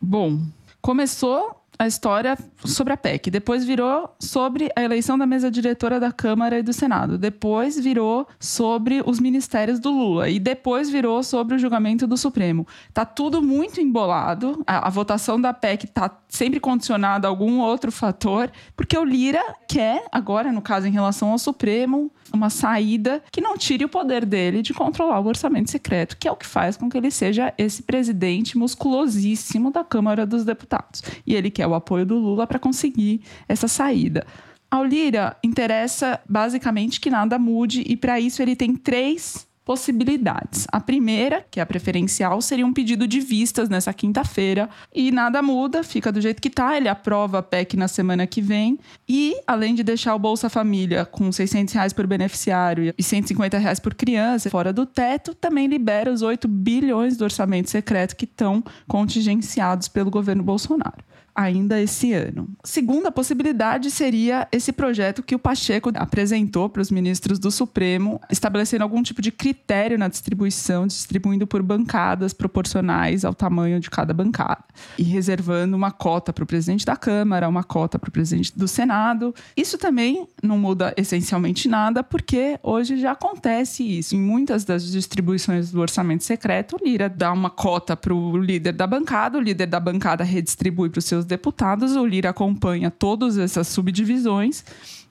[0.00, 0.40] Bom,
[0.80, 3.30] começou a história sobre a PEC.
[3.30, 7.18] Depois virou sobre a eleição da mesa diretora da Câmara e do Senado.
[7.18, 10.28] Depois virou sobre os ministérios do Lula.
[10.28, 12.66] E depois virou sobre o julgamento do Supremo.
[12.92, 14.62] Tá tudo muito embolado.
[14.66, 19.42] A, a votação da PEC tá sempre condicionada a algum outro fator, porque o Lira
[19.68, 24.24] quer, agora, no caso, em relação ao Supremo, uma saída que não tire o poder
[24.24, 27.52] dele de controlar o orçamento secreto, que é o que faz com que ele seja
[27.56, 31.02] esse presidente musculosíssimo da Câmara dos Deputados.
[31.26, 34.26] E ele quer o apoio do Lula para conseguir essa saída.
[34.70, 40.66] Ao Lira interessa basicamente que nada mude e para isso ele tem três possibilidades.
[40.70, 44.68] A primeira, que é a preferencial, seria um pedido de vistas nessa quinta-feira.
[44.94, 48.40] E nada muda, fica do jeito que tá, ele aprova a PEC na semana que
[48.40, 48.78] vem.
[49.08, 53.78] E, além de deixar o Bolsa Família com 600 reais por beneficiário e 150 reais
[53.78, 58.62] por criança fora do teto, também libera os 8 bilhões do orçamento secreto que estão
[58.88, 62.48] contingenciados pelo governo Bolsonaro ainda esse ano.
[62.62, 68.84] Segunda possibilidade seria esse projeto que o Pacheco apresentou para os ministros do Supremo, estabelecendo
[68.84, 74.64] algum tipo de critério na distribuição, distribuindo por bancadas proporcionais ao tamanho de cada bancada
[74.98, 78.68] e reservando uma cota para o presidente da Câmara, uma cota para o presidente do
[78.68, 79.34] Senado.
[79.56, 84.14] Isso também não muda essencialmente nada, porque hoje já acontece isso.
[84.14, 88.72] Em muitas das distribuições do orçamento secreto, o Lira dá uma cota para o líder
[88.72, 93.38] da bancada, o líder da bancada redistribui para os seus deputados, o Lira acompanha todas
[93.38, 94.64] essas subdivisões.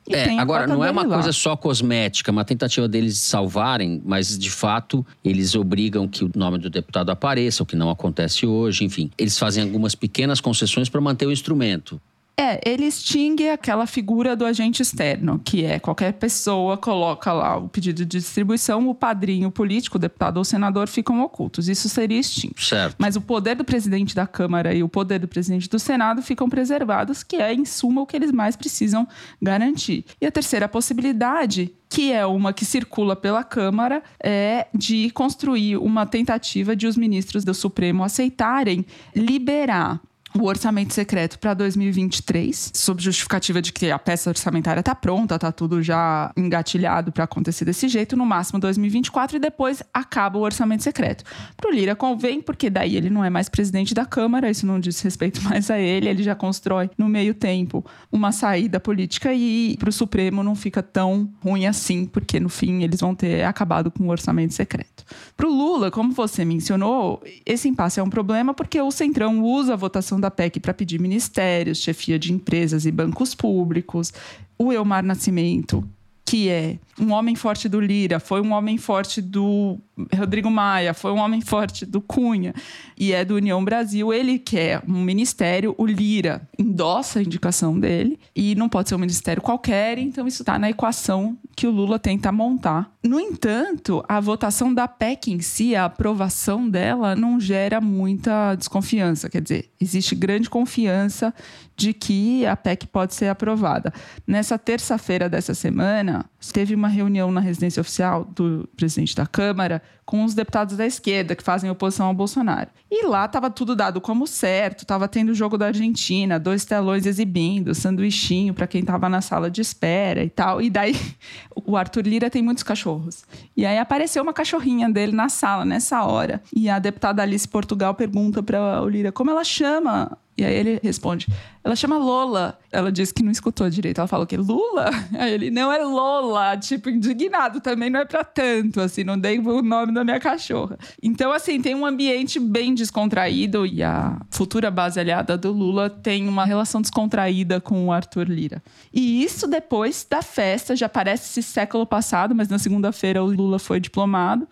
[0.09, 1.15] É, agora, não é uma lá.
[1.15, 6.57] coisa só cosmética, uma tentativa deles salvarem, mas de fato eles obrigam que o nome
[6.57, 9.11] do deputado apareça, o que não acontece hoje, enfim.
[9.17, 12.01] Eles fazem algumas pequenas concessões para manter o instrumento.
[12.37, 17.69] É, ele extingue aquela figura do agente externo, que é qualquer pessoa coloca lá o
[17.69, 21.69] pedido de distribuição, o padrinho político, o deputado ou senador ficam ocultos.
[21.69, 22.61] Isso seria extinto.
[22.61, 22.95] Certo.
[22.97, 26.49] Mas o poder do presidente da Câmara e o poder do presidente do Senado ficam
[26.49, 29.07] preservados, que é, em suma, o que eles mais precisam
[29.41, 30.05] garantir.
[30.19, 36.05] E a terceira possibilidade que é uma que circula pela Câmara, é de construir uma
[36.05, 39.99] tentativa de os ministros do Supremo aceitarem liberar
[40.37, 45.51] o orçamento secreto para 2023, sob justificativa de que a peça orçamentária está pronta, está
[45.51, 50.83] tudo já engatilhado para acontecer desse jeito, no máximo 2024, e depois acaba o orçamento
[50.83, 51.23] secreto.
[51.57, 54.79] Para o Lira convém, porque daí ele não é mais presidente da Câmara, isso não
[54.79, 59.75] diz respeito mais a ele, ele já constrói no meio tempo uma saída política e
[59.77, 63.91] para o Supremo não fica tão ruim assim, porque no fim eles vão ter acabado
[63.91, 65.03] com o orçamento secreto.
[65.35, 69.73] Para o Lula, como você mencionou, esse impasse é um problema porque o Centrão usa
[69.73, 74.13] a votação da PEC para pedir ministérios, chefia de empresas e bancos públicos.
[74.57, 75.83] O Elmar Nascimento,
[76.23, 79.77] que é um homem forte do Lira, foi um homem forte do
[80.15, 82.53] Rodrigo Maia, foi um homem forte do Cunha
[82.97, 88.19] e é do União Brasil, ele quer um ministério, o Lira endossa a indicação dele
[88.35, 91.99] e não pode ser um ministério qualquer, então isso está na equação que o Lula
[91.99, 92.91] tenta montar.
[93.03, 99.29] No entanto, a votação da PEC em si, a aprovação dela, não gera muita desconfiança.
[99.29, 101.33] Quer dizer, existe grande confiança
[101.75, 103.91] de que a PEC pode ser aprovada.
[104.27, 110.25] Nessa terça-feira dessa semana, teve uma reunião na residência oficial do presidente da Câmara com
[110.25, 112.69] os deputados da esquerda que fazem oposição ao Bolsonaro.
[112.89, 117.05] E lá estava tudo dado como certo, estava tendo o jogo da Argentina, dois telões
[117.05, 120.61] exibindo, sanduichinho para quem estava na sala de espera e tal.
[120.61, 120.95] E daí
[121.55, 123.23] o Arthur Lira tem muitos cachorros.
[123.55, 126.41] E aí apareceu uma cachorrinha dele na sala nessa hora.
[126.53, 130.79] E a deputada Alice Portugal pergunta para o Lira como ela chama e aí ele
[130.81, 131.27] responde:
[131.63, 132.57] ela chama Lola.
[132.71, 133.99] Ela disse que não escutou direito.
[133.99, 134.89] Ela falou que Lula?
[135.13, 139.37] Aí ele não é Lola, tipo indignado também não é para tanto, assim, não dei
[139.37, 140.77] o nome da minha cachorra.
[141.01, 146.27] Então assim, tem um ambiente bem descontraído e a futura base aliada do Lula tem
[146.27, 148.63] uma relação descontraída com o Arthur Lira.
[148.91, 153.59] E isso depois da festa, já parece esse século passado, mas na segunda-feira o Lula
[153.59, 154.47] foi diplomado.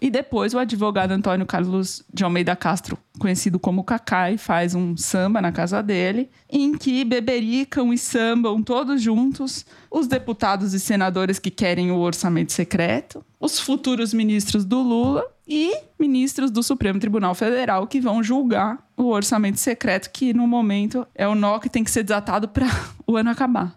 [0.00, 5.42] E depois o advogado Antônio Carlos de Almeida Castro, conhecido como Cacai, faz um samba
[5.42, 11.50] na casa dele, em que bebericam e sambam todos juntos os deputados e senadores que
[11.50, 17.86] querem o orçamento secreto, os futuros ministros do Lula e ministros do Supremo Tribunal Federal
[17.86, 21.90] que vão julgar o orçamento secreto, que no momento é o nó que tem que
[21.90, 22.66] ser desatado para
[23.06, 23.76] o ano acabar.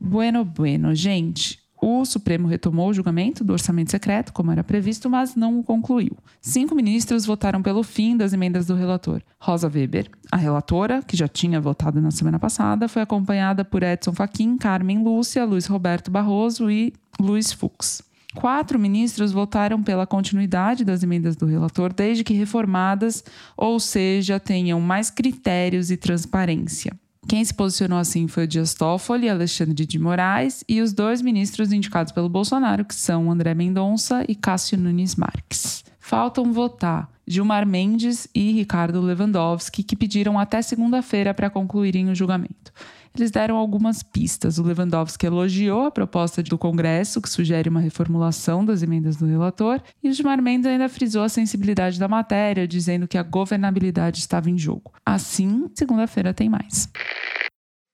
[0.00, 1.65] Bueno, bueno, gente.
[1.88, 6.16] O Supremo retomou o julgamento do orçamento secreto, como era previsto, mas não o concluiu.
[6.40, 9.22] Cinco ministros votaram pelo fim das emendas do relator.
[9.38, 14.12] Rosa Weber, a relatora, que já tinha votado na semana passada, foi acompanhada por Edson
[14.12, 18.02] Fachin, Carmen Lúcia, Luiz Roberto Barroso e Luiz Fux.
[18.34, 23.22] quatro ministros votaram pela continuidade das emendas do relator, desde que reformadas,
[23.56, 26.92] ou seja, tenham mais critérios e transparência.
[27.28, 31.72] Quem se posicionou assim foi o Dias Toffoli, Alexandre de Moraes e os dois ministros
[31.72, 35.84] indicados pelo Bolsonaro, que são André Mendonça e Cássio Nunes Marques.
[35.98, 42.72] Faltam votar Gilmar Mendes e Ricardo Lewandowski, que pediram até segunda-feira para concluírem o julgamento.
[43.16, 44.58] Eles deram algumas pistas.
[44.58, 49.80] O Lewandowski elogiou a proposta do Congresso, que sugere uma reformulação das emendas do relator,
[50.02, 54.50] e o Gilmar Mendes ainda frisou a sensibilidade da matéria, dizendo que a governabilidade estava
[54.50, 54.92] em jogo.
[55.04, 56.90] Assim, segunda-feira tem mais.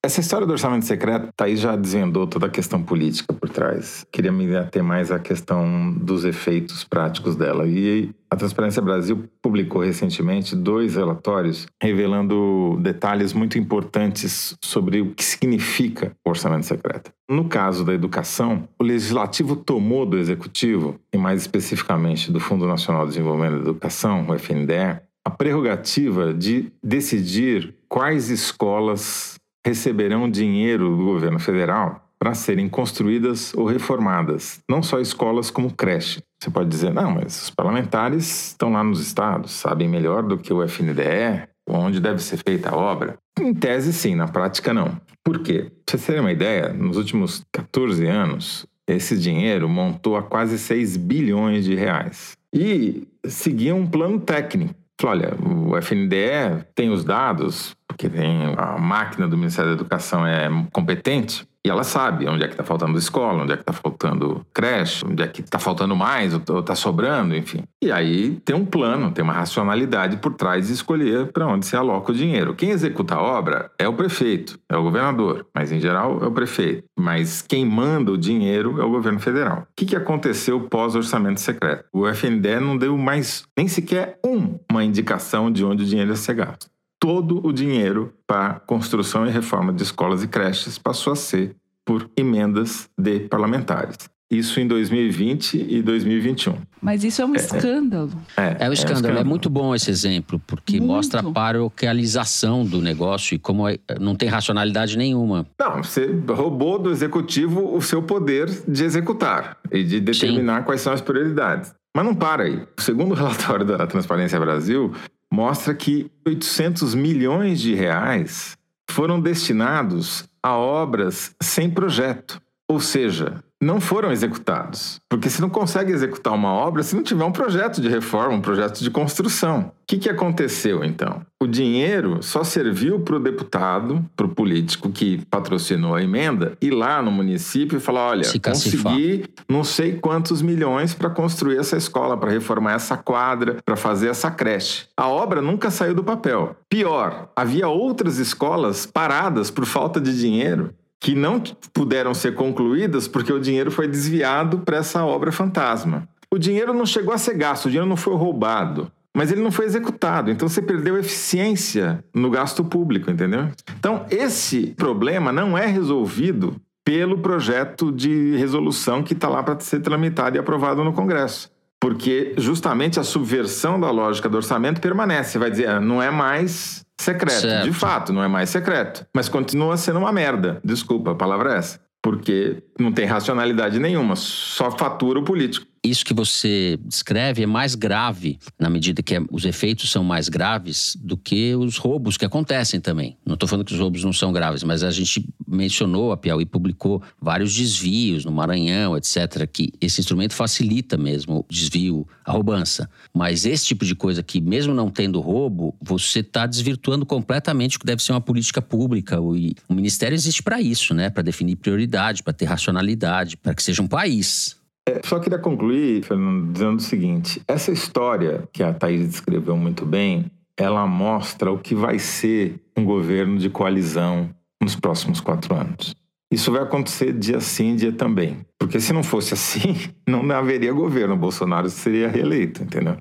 [0.04, 4.04] Essa história do orçamento secreto, Thaís já desvendou toda a questão política por trás.
[4.10, 7.68] Queria me ater mais à questão dos efeitos práticos dela.
[7.68, 15.24] E a Transparência Brasil publicou recentemente dois relatórios revelando detalhes muito importantes sobre o que
[15.24, 17.12] significa o orçamento secreto.
[17.30, 23.04] No caso da educação, o legislativo tomou do executivo, e mais especificamente do Fundo Nacional
[23.04, 31.04] de Desenvolvimento da Educação, o FNDE, a prerrogativa de decidir quais escolas receberão dinheiro do
[31.04, 36.22] governo federal para serem construídas ou reformadas, não só escolas como creche.
[36.40, 40.52] Você pode dizer, não, mas os parlamentares estão lá nos estados, sabem melhor do que
[40.52, 43.16] o FNDE onde deve ser feita a obra.
[43.40, 45.00] Em tese, sim, na prática, não.
[45.24, 45.70] Por quê?
[45.84, 50.96] Para vocês terem uma ideia, nos últimos 14 anos, esse dinheiro montou a quase 6
[50.96, 52.36] bilhões de reais.
[52.52, 54.74] E seguia um plano técnico
[55.06, 60.48] olha, o FNDE tem os dados, porque tem a máquina do Ministério da Educação é
[60.72, 64.44] competente, e ela sabe onde é que está faltando escola, onde é que está faltando
[64.52, 67.62] creche, onde é que está faltando mais ou está sobrando, enfim.
[67.80, 71.76] E aí tem um plano, tem uma racionalidade por trás de escolher para onde se
[71.76, 72.54] aloca o dinheiro.
[72.54, 76.32] Quem executa a obra é o prefeito, é o governador, mas em geral é o
[76.32, 76.84] prefeito.
[76.98, 79.60] Mas quem manda o dinheiro é o governo federal.
[79.60, 81.84] O que, que aconteceu pós-orçamento secreto?
[81.92, 86.16] O FNDE não deu mais nem sequer um, uma indicação de onde o dinheiro ia
[86.16, 86.72] ser gasto
[87.02, 92.08] todo o dinheiro para construção e reforma de escolas e creches passou a ser por
[92.16, 93.96] emendas de parlamentares.
[94.30, 96.58] Isso em 2020 e 2021.
[96.80, 98.12] Mas isso é um é, escândalo.
[98.36, 98.62] É, é, um escândalo.
[98.62, 99.18] é, um escândalo.
[99.18, 100.86] É muito bom esse exemplo, porque muito.
[100.86, 105.44] mostra a paroquialização do negócio e como é, não tem racionalidade nenhuma.
[105.58, 110.66] Não, você roubou do executivo o seu poder de executar e de determinar Sim.
[110.66, 111.74] quais são as prioridades.
[111.94, 112.62] Mas não para aí.
[112.78, 114.94] Segundo o relatório da Transparência Brasil,
[115.32, 118.54] mostra que 800 milhões de reais
[118.90, 122.38] foram destinados a obras sem projeto.
[122.68, 125.00] Ou seja, não foram executados.
[125.08, 128.40] Porque você não consegue executar uma obra se não tiver um projeto de reforma, um
[128.40, 129.70] projeto de construção.
[129.82, 131.22] O que, que aconteceu então?
[131.40, 136.70] O dinheiro só serviu para o deputado, para o político que patrocinou a emenda, ir
[136.70, 142.16] lá no município e falar: olha, consegui não sei quantos milhões para construir essa escola,
[142.16, 144.86] para reformar essa quadra, para fazer essa creche.
[144.96, 146.56] A obra nunca saiu do papel.
[146.68, 150.72] Pior, havia outras escolas paradas por falta de dinheiro
[151.02, 151.42] que não
[151.74, 156.08] puderam ser concluídas porque o dinheiro foi desviado para essa obra fantasma.
[156.30, 159.50] O dinheiro não chegou a ser gasto, o dinheiro não foi roubado, mas ele não
[159.50, 160.30] foi executado.
[160.30, 163.48] Então você perdeu eficiência no gasto público, entendeu?
[163.76, 169.80] Então esse problema não é resolvido pelo projeto de resolução que está lá para ser
[169.80, 171.50] tramitado e aprovado no Congresso.
[171.80, 175.36] Porque justamente a subversão da lógica do orçamento permanece.
[175.36, 177.40] Vai dizer, ah, não é mais secreto.
[177.40, 177.64] Certo.
[177.64, 179.06] De fato, não é mais secreto.
[179.14, 180.60] Mas continua sendo uma merda.
[180.64, 181.80] Desculpa, a palavra é essa.
[182.02, 187.74] Porque não tem racionalidade nenhuma, só fatura o político isso que você descreve é mais
[187.74, 192.24] grave, na medida que é, os efeitos são mais graves do que os roubos que
[192.24, 193.16] acontecem também.
[193.26, 196.46] Não estou falando que os roubos não são graves, mas a gente mencionou, a Piauí
[196.46, 202.88] publicou vários desvios no Maranhão, etc., que esse instrumento facilita mesmo o desvio, a roubança.
[203.12, 207.80] Mas esse tipo de coisa que, mesmo não tendo roubo, você está desvirtuando completamente o
[207.80, 209.20] que deve ser uma política pública.
[209.20, 209.34] O
[209.68, 211.10] Ministério existe para isso, né?
[211.10, 214.61] Para definir prioridade, para ter racionalidade, para que seja um país.
[214.88, 219.86] É, só queria concluir, Fernando, dizendo o seguinte: essa história que a Thaís descreveu muito
[219.86, 225.94] bem, ela mostra o que vai ser um governo de coalizão nos próximos quatro anos.
[226.32, 228.38] Isso vai acontecer dia sim, dia também.
[228.58, 229.76] Porque se não fosse assim,
[230.08, 231.14] não haveria governo.
[231.14, 232.96] O Bolsonaro seria reeleito, entendeu?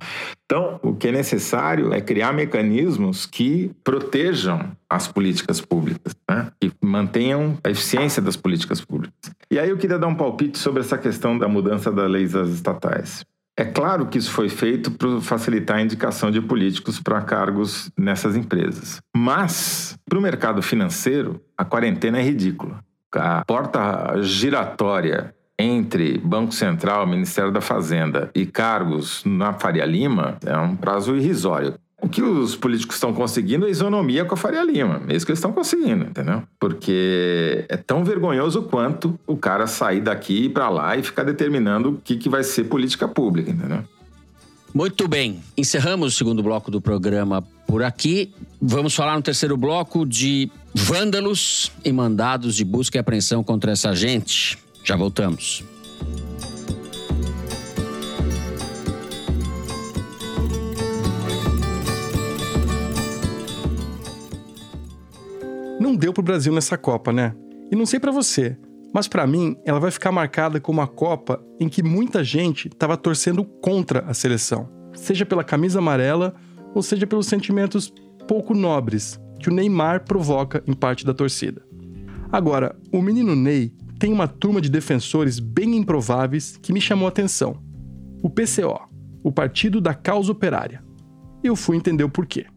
[0.52, 6.52] Então, o que é necessário é criar mecanismos que protejam as políticas públicas, né?
[6.60, 9.32] que mantenham a eficiência das políticas públicas.
[9.50, 12.50] E aí eu queria dar um palpite sobre essa questão da mudança das leis das
[12.50, 13.24] estatais.
[13.56, 18.36] É claro que isso foi feito para facilitar a indicação de políticos para cargos nessas
[18.36, 19.00] empresas.
[19.16, 22.84] Mas, para o mercado financeiro, a quarentena é ridícula
[23.14, 30.58] a porta giratória entre Banco Central, Ministério da Fazenda e cargos na Faria Lima é
[30.58, 31.76] um prazo irrisório.
[32.02, 35.04] O que os políticos estão conseguindo é isonomia com a Faria Lima.
[35.08, 36.42] É isso que eles estão conseguindo, entendeu?
[36.60, 41.98] Porque é tão vergonhoso quanto o cara sair daqui para lá e ficar determinando o
[41.98, 43.84] que, que vai ser política pública, entendeu?
[44.74, 45.42] Muito bem.
[45.56, 48.34] Encerramos o segundo bloco do programa por aqui.
[48.60, 53.94] Vamos falar no terceiro bloco de vândalos e mandados de busca e apreensão contra essa
[53.94, 54.58] gente.
[54.84, 55.64] Já voltamos.
[65.80, 67.36] Não deu pro Brasil nessa Copa, né?
[67.72, 68.58] E não sei para você,
[68.94, 72.98] mas para mim ela vai ficar marcada como uma Copa em que muita gente estava
[72.98, 76.34] torcendo contra a seleção, seja pela camisa amarela
[76.74, 77.94] ou seja pelos sentimentos
[78.28, 81.62] pouco nobres que o Neymar provoca em parte da torcida.
[82.32, 87.10] Agora, o menino Ney tem uma turma de defensores bem improváveis que me chamou a
[87.10, 87.62] atenção.
[88.24, 88.90] O PCO,
[89.24, 90.84] o Partido da Causa Operária.
[91.44, 92.48] Eu fui entender o porquê.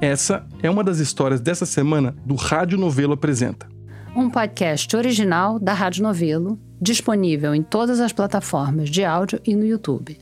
[0.00, 3.68] Essa é uma das histórias dessa semana do Rádio Novelo Apresenta.
[4.16, 9.64] Um podcast original da Rádio Novelo, disponível em todas as plataformas de áudio e no
[9.64, 10.18] YouTube.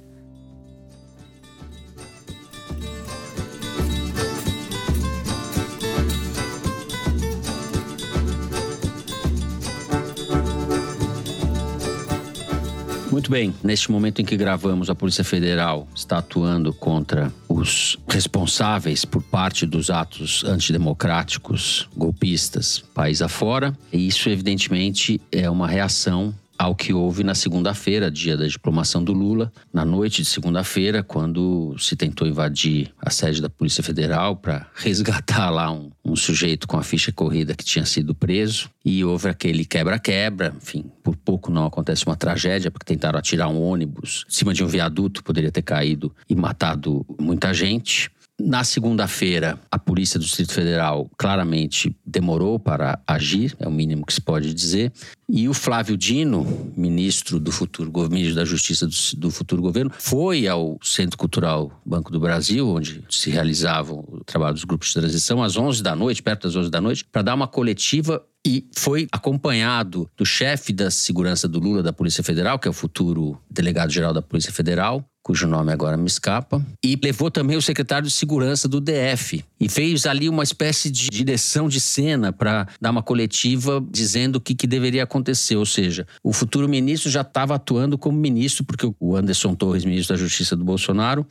[13.12, 19.04] Muito bem, neste momento em que gravamos, a Polícia Federal está atuando contra os responsáveis
[19.04, 23.76] por parte dos atos antidemocráticos, golpistas, país afora.
[23.92, 29.12] E isso, evidentemente, é uma reação ao que houve na segunda-feira, dia da diplomação do
[29.12, 34.66] Lula, na noite de segunda-feira, quando se tentou invadir a sede da Polícia Federal para
[34.74, 38.70] resgatar lá um, um, sujeito com a ficha corrida que tinha sido preso.
[38.84, 43.60] E houve aquele quebra-quebra, enfim, por pouco não acontece uma tragédia, porque tentaram atirar um
[43.60, 48.10] ônibus em cima de um viaduto, poderia ter caído e matado muita gente.
[48.40, 54.12] Na segunda-feira, a Polícia do Distrito Federal claramente demorou para agir, é o mínimo que
[54.12, 54.92] se pode dizer.
[55.28, 60.48] E o Flávio Dino, ministro do futuro ministro da Justiça do, do, futuro governo, foi
[60.48, 65.42] ao Centro Cultural Banco do Brasil, onde se realizavam o trabalho dos grupos de transição,
[65.42, 69.06] às 11 da noite, perto das 11 da noite, para dar uma coletiva e foi
[69.12, 74.12] acompanhado do chefe da segurança do Lula da Polícia Federal, que é o futuro delegado-geral
[74.12, 78.68] da Polícia Federal, cujo nome agora me escapa, e levou também o secretário de segurança
[78.68, 83.84] do DF e fez ali uma espécie de direção de cena para dar uma coletiva
[83.90, 88.18] dizendo o que, que deveria acontecer, ou seja, o futuro ministro já estava atuando como
[88.18, 91.26] ministro porque o Anderson Torres, ministro da Justiça do Bolsonaro,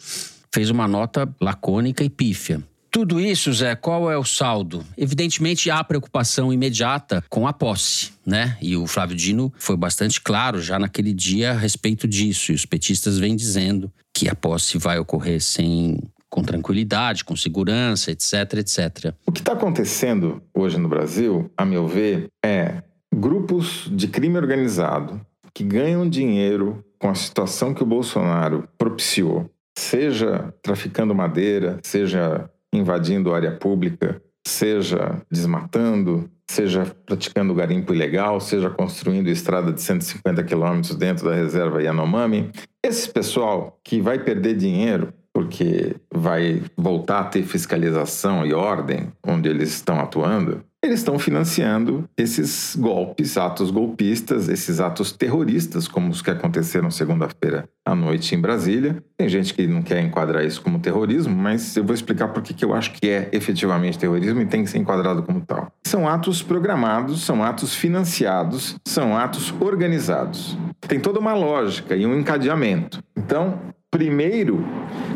[0.54, 2.62] fez uma nota lacônica e pífia.
[2.92, 4.84] Tudo isso, Zé, qual é o saldo?
[4.98, 8.58] Evidentemente há preocupação imediata com a posse, né?
[8.62, 12.52] E o Flávio Dino foi bastante claro já naquele dia a respeito disso.
[12.52, 18.12] E os petistas vêm dizendo que a posse vai ocorrer sem com tranquilidade, com segurança,
[18.12, 19.14] etc, etc.
[19.26, 22.84] O que está acontecendo hoje no Brasil, a meu ver, é
[23.14, 25.22] grupos de crime organizado
[25.54, 33.34] que ganham dinheiro com a situação que o Bolsonaro propiciou, seja traficando madeira, seja invadindo
[33.34, 41.30] área pública, seja desmatando, seja praticando garimpo ilegal, seja construindo estrada de 150 quilômetros dentro
[41.30, 42.52] da reserva Yanomami.
[42.84, 49.50] Esse pessoal que vai perder dinheiro porque vai voltar a ter fiscalização e ordem onde
[49.50, 56.22] eles estão atuando, eles estão financiando esses golpes, atos golpistas, esses atos terroristas, como os
[56.22, 59.04] que aconteceram segunda-feira à noite em Brasília.
[59.16, 62.66] Tem gente que não quer enquadrar isso como terrorismo, mas eu vou explicar por que
[62.66, 65.72] eu acho que é efetivamente terrorismo e tem que ser enquadrado como tal.
[65.86, 70.58] São atos programados, são atos financiados, são atos organizados.
[70.88, 73.04] Tem toda uma lógica e um encadeamento.
[73.16, 73.60] Então,
[73.92, 74.66] Primeiro,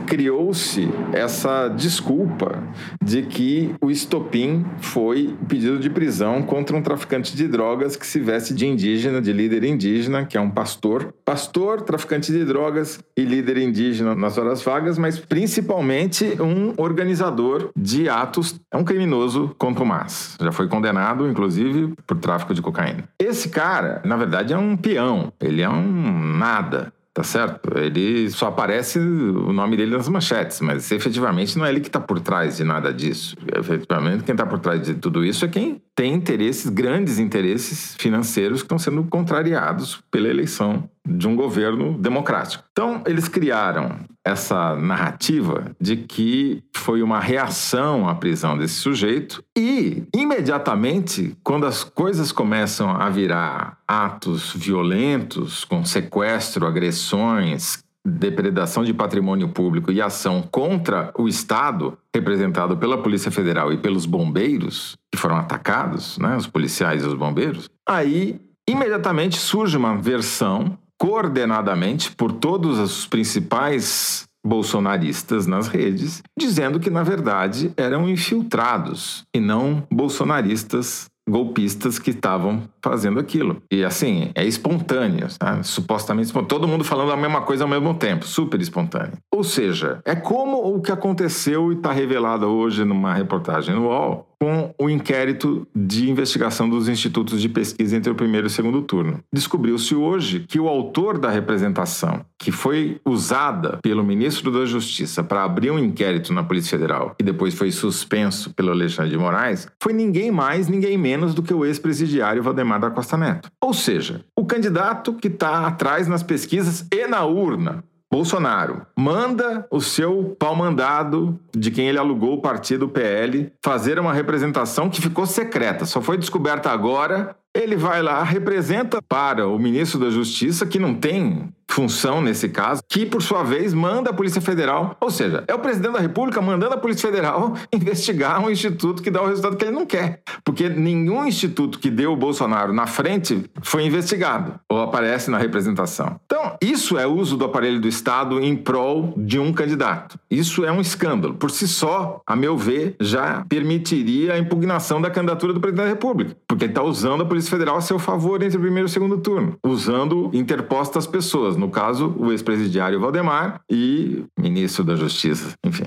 [0.06, 2.62] criou-se essa desculpa
[3.02, 8.20] de que o estopim foi pedido de prisão contra um traficante de drogas que se
[8.20, 11.14] veste de indígena, de líder indígena, que é um pastor.
[11.24, 18.10] Pastor, traficante de drogas e líder indígena nas horas vagas, mas principalmente um organizador de
[18.10, 20.36] atos, é um criminoso contumaz.
[20.40, 23.08] Já foi condenado, inclusive, por tráfico de cocaína.
[23.18, 27.78] Esse cara, na verdade, é um peão, ele é um nada tá certo?
[27.78, 32.00] Ele só aparece o nome dele nas manchetes, mas efetivamente não é ele que está
[32.00, 33.38] por trás de nada disso.
[33.58, 38.60] Efetivamente, quem está por trás de tudo isso é quem tem interesses, grandes interesses financeiros
[38.60, 42.64] que estão sendo contrariados pela eleição de um governo democrático.
[42.72, 50.04] Então, eles criaram essa narrativa de que foi uma reação à prisão desse sujeito e,
[50.16, 59.50] imediatamente, quando as coisas começam a virar atos violentos, com sequestro, agressões, depredação de patrimônio
[59.50, 65.38] público e ação contra o Estado, representado pela Polícia Federal e pelos bombeiros, que foram
[65.38, 72.80] atacados, né, os policiais e os bombeiros, aí imediatamente surge uma versão coordenadamente por todos
[72.80, 81.98] os principais bolsonaristas nas redes, dizendo que na verdade eram infiltrados e não bolsonaristas golpistas
[81.98, 83.62] que estavam fazendo aquilo.
[83.72, 85.28] E assim, é espontâneo,
[85.64, 86.50] supostamente espontâneo.
[86.50, 89.14] Todo mundo falando a mesma coisa ao mesmo tempo, super espontâneo.
[89.34, 94.28] Ou seja, é como o que aconteceu e está revelado hoje numa reportagem no UOL,
[94.46, 98.84] com o inquérito de investigação dos institutos de pesquisa entre o primeiro e o segundo
[98.84, 99.20] turno.
[99.34, 105.44] Descobriu-se hoje que o autor da representação, que foi usada pelo ministro da Justiça para
[105.44, 109.94] abrir um inquérito na Polícia Federal e depois foi suspenso pelo Alexandre de Moraes, foi
[109.94, 113.50] ninguém mais, ninguém menos do que o ex-presidiário Valdemar da Costa Neto.
[113.60, 117.84] Ou seja, o candidato que está atrás nas pesquisas e na urna
[118.16, 124.90] Bolsonaro manda o seu pau-mandado de quem ele alugou o partido PL fazer uma representação
[124.90, 127.36] que ficou secreta, só foi descoberta agora.
[127.56, 132.82] Ele vai lá, representa para o ministro da Justiça, que não tem função nesse caso,
[132.88, 136.42] que por sua vez manda a Polícia Federal, ou seja, é o presidente da República
[136.42, 140.22] mandando a Polícia Federal investigar um instituto que dá o resultado que ele não quer,
[140.44, 146.20] porque nenhum instituto que deu o Bolsonaro na frente foi investigado ou aparece na representação.
[146.26, 150.18] Então, isso é uso do aparelho do Estado em prol de um candidato.
[150.30, 151.34] Isso é um escândalo.
[151.34, 155.90] Por si só, a meu ver, já permitiria a impugnação da candidatura do presidente da
[155.90, 158.90] República, porque ele está usando a Polícia Federal a seu favor entre o primeiro e
[158.90, 165.54] o segundo turno, usando interpostas pessoas no caso, o ex-presidiário Valdemar e ministro da Justiça,
[165.66, 165.86] enfim.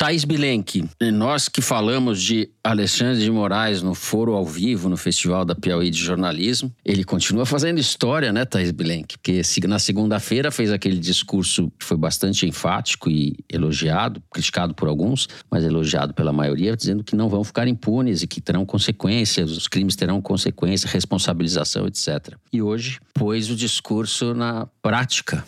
[0.00, 5.44] Thais Bilenque, nós que falamos de Alexandre de Moraes no Foro ao Vivo, no Festival
[5.44, 9.18] da Piauí de Jornalismo, ele continua fazendo história, né, Thais Bilenque?
[9.18, 15.28] Porque na segunda-feira fez aquele discurso que foi bastante enfático e elogiado, criticado por alguns,
[15.50, 19.68] mas elogiado pela maioria, dizendo que não vão ficar impunes e que terão consequências, os
[19.68, 22.36] crimes terão consequências, responsabilização, etc.
[22.50, 25.44] E hoje pôs o discurso na prática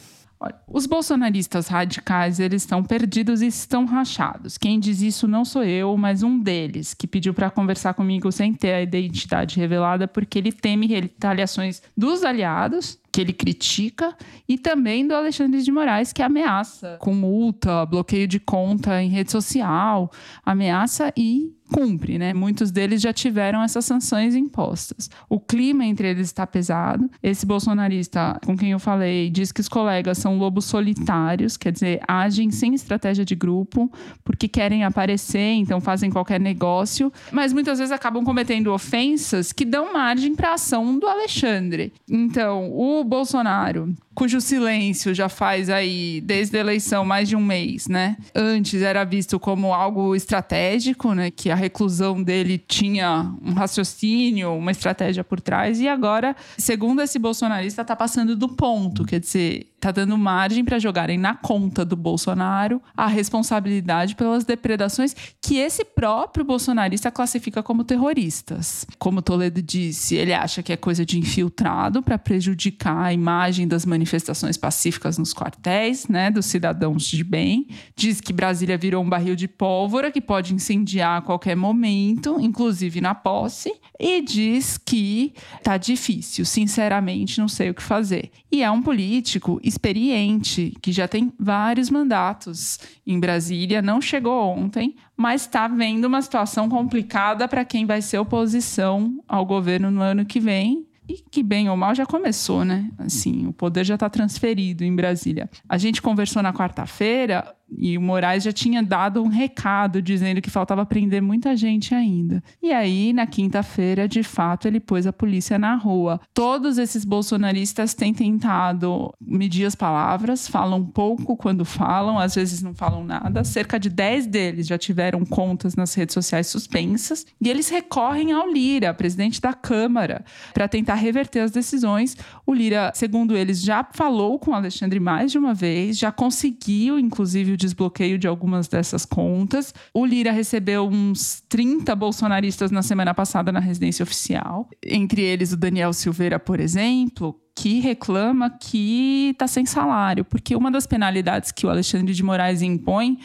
[0.72, 4.56] os bolsonaristas radicais, eles estão perdidos e estão rachados.
[4.56, 8.54] Quem diz isso não sou eu, mas um deles, que pediu para conversar comigo sem
[8.54, 14.16] ter a identidade revelada, porque ele teme retaliações dos aliados, que ele critica,
[14.48, 19.30] e também do Alexandre de Moraes, que ameaça com multa, bloqueio de conta em rede
[19.30, 20.10] social,
[20.44, 22.34] ameaça e cumpre, né?
[22.34, 25.10] Muitos deles já tiveram essas sanções impostas.
[25.28, 27.10] O clima entre eles está pesado.
[27.22, 32.00] Esse bolsonarista com quem eu falei diz que os colegas são lobos solitários, quer dizer,
[32.06, 33.90] agem sem estratégia de grupo,
[34.24, 39.92] porque querem aparecer, então fazem qualquer negócio, mas muitas vezes acabam cometendo ofensas que dão
[39.92, 41.92] margem para a ação do Alexandre.
[42.08, 47.88] Então, o Bolsonaro cujo silêncio já faz aí, desde a eleição, mais de um mês,
[47.88, 48.16] né?
[48.34, 51.30] Antes era visto como algo estratégico, né?
[51.30, 57.18] Que a reclusão dele tinha um raciocínio, uma estratégia por trás, e agora, segundo esse
[57.18, 61.96] bolsonarista, está passando do ponto, quer dizer, está dando margem para jogarem na conta do
[61.96, 68.86] Bolsonaro a responsabilidade pelas depredações que esse próprio bolsonarista classifica como terroristas.
[68.96, 73.84] Como Toledo disse, ele acha que é coisa de infiltrado para prejudicar a imagem das
[73.84, 77.66] manifestações pacíficas nos quartéis, né, dos cidadãos de bem.
[77.96, 83.00] Diz que Brasília virou um barril de pólvora que pode incendiar a qualquer momento, inclusive
[83.00, 88.30] na posse, e diz que tá difícil, sinceramente, não sei o que fazer.
[88.50, 94.94] E é um político experiente, que já tem vários mandatos em Brasília, não chegou ontem,
[95.16, 100.24] mas está vendo uma situação complicada para quem vai ser oposição ao governo no ano
[100.24, 100.86] que vem.
[101.08, 102.88] E que, bem ou mal, já começou, né?
[102.96, 105.50] Assim, o poder já está transferido em Brasília.
[105.68, 110.50] A gente conversou na quarta-feira, e o Moraes já tinha dado um recado dizendo que
[110.50, 112.42] faltava prender muita gente ainda.
[112.62, 116.20] E aí, na quinta-feira, de fato, ele pôs a polícia na rua.
[116.34, 122.74] Todos esses bolsonaristas têm tentado medir as palavras, falam pouco quando falam, às vezes não
[122.74, 123.44] falam nada.
[123.44, 128.48] Cerca de 10 deles já tiveram contas nas redes sociais suspensas e eles recorrem ao
[128.48, 132.16] Lira, presidente da Câmara, para tentar reverter as decisões.
[132.46, 137.52] O Lira, segundo eles, já falou com Alexandre mais de uma vez, já conseguiu, inclusive,
[137.52, 139.74] o desbloqueio de algumas dessas contas.
[139.94, 145.56] O Lira recebeu uns 30 bolsonaristas na semana passada na residência oficial, entre eles o
[145.56, 151.66] Daniel Silveira, por exemplo, que reclama que está sem salário, porque uma das penalidades que
[151.66, 153.18] o Alexandre de Moraes impõe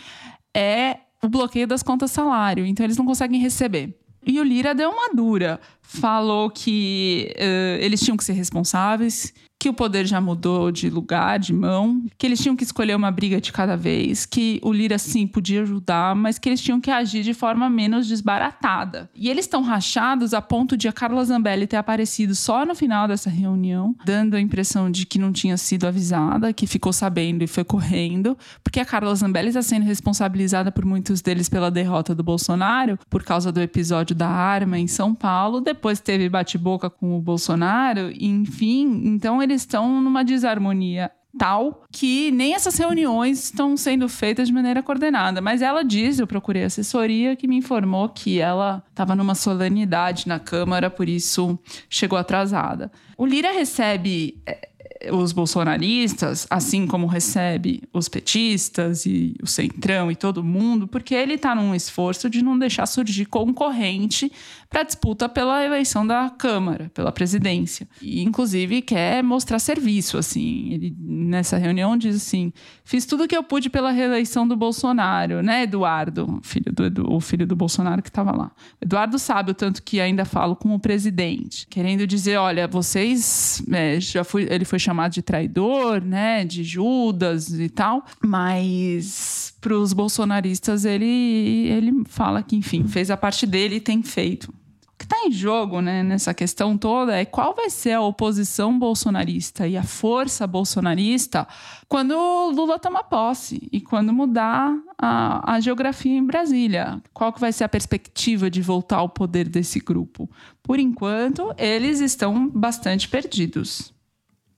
[0.55, 3.97] é o bloqueio das contas salário, então eles não conseguem receber.
[4.25, 9.69] E o Lira deu uma dura, falou que uh, eles tinham que ser responsáveis, que
[9.69, 13.41] o poder já mudou de lugar, de mão, que eles tinham que escolher uma briga
[13.41, 17.23] de cada vez, que o Lira sim podia ajudar, mas que eles tinham que agir
[17.23, 19.09] de forma menos desbaratada.
[19.15, 23.07] E eles estão rachados a ponto de a Carla Zambelli ter aparecido só no final
[23.07, 27.47] dessa reunião, dando a impressão de que não tinha sido avisada, que ficou sabendo e
[27.47, 32.23] foi correndo, porque a Carla Zambelli está sendo responsabilizada por muitos deles pela derrota do
[32.23, 37.21] Bolsonaro, por causa do episódio da arma em São Paulo, depois teve bate-boca com o
[37.21, 44.47] Bolsonaro, enfim, então eles estão numa desarmonia tal que nem essas reuniões estão sendo feitas
[44.47, 45.41] de maneira coordenada.
[45.41, 50.39] Mas ela diz, eu procurei assessoria, que me informou que ela estava numa solenidade na
[50.39, 51.57] Câmara, por isso
[51.89, 52.91] chegou atrasada.
[53.17, 54.69] O Lira recebe é,
[55.11, 61.33] os bolsonaristas, assim como recebe os petistas e o centrão e todo mundo, porque ele
[61.33, 64.31] está num esforço de não deixar surgir concorrente
[64.69, 67.87] para disputa pela eleição da Câmara, pela presidência.
[68.01, 70.73] E, inclusive, quer mostrar serviço, assim.
[70.73, 72.51] Ele, nessa reunião, diz assim,
[72.83, 76.39] fiz tudo o que eu pude pela reeleição do Bolsonaro, né, Eduardo?
[76.43, 78.51] Filho do, o filho do Bolsonaro que estava lá.
[78.81, 83.63] Eduardo sabe o tanto que ainda falo com o presidente, querendo dizer, olha, vocês...
[83.71, 89.73] É, já fui, ele foi chamado de traidor, né, de Judas e tal, mas para
[89.73, 94.45] os bolsonaristas ele, ele fala que, enfim, fez a parte dele e tem feito.
[94.45, 98.79] O que está em jogo né, nessa questão toda é qual vai ser a oposição
[98.79, 101.45] bolsonarista e a força bolsonarista
[101.87, 102.15] quando
[102.51, 106.99] Lula toma posse e quando mudar a, a geografia em Brasília.
[107.13, 110.29] Qual que vai ser a perspectiva de voltar ao poder desse grupo?
[110.63, 113.96] Por enquanto, eles estão bastante perdidos.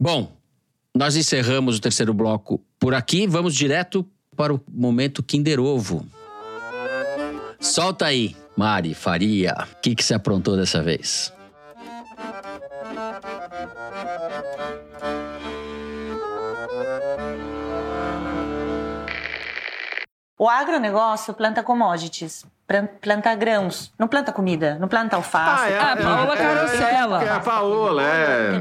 [0.02, 0.32] Bom,
[0.96, 3.28] nós encerramos o terceiro bloco por aqui.
[3.28, 6.06] Vamos direto para o momento Kinder Ovo.
[7.60, 9.68] Solta aí, Mari Faria.
[9.74, 11.34] O que, que você aprontou dessa vez?
[20.38, 22.46] O agronegócio planta commodities,
[23.02, 25.64] planta grãos, não planta comida, não planta alface.
[25.64, 27.24] Ah, é, Ah, Paola é, Carosella.
[27.24, 28.52] É, é a Paola, é.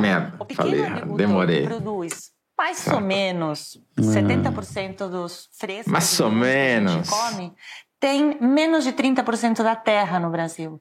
[0.00, 1.66] Merda, O pequeno falei, agricultor demorei.
[1.66, 6.92] produz mais ou menos 70% dos frescos Mais ou verduras que a menos.
[6.92, 7.52] gente come
[8.00, 10.80] tem menos de 30% da terra no Brasil.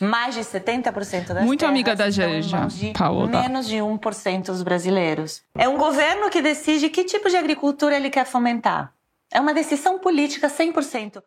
[0.00, 2.66] Mais de 70% das Muito amiga da Janja,
[2.98, 3.28] Paola.
[3.28, 5.42] menos de 1% dos brasileiros.
[5.56, 8.92] É um governo que decide que tipo de agricultura ele quer fomentar.
[9.30, 11.22] É uma decisão política 100%.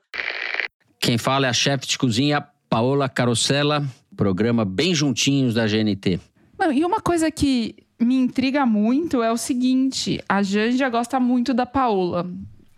[1.05, 3.85] Quem fala é a chefe de cozinha Paola Carosella,
[4.17, 6.19] programa bem juntinhos da GNT.
[6.57, 11.53] Não, e uma coisa que me intriga muito é o seguinte: a Janja gosta muito
[11.53, 12.27] da Paola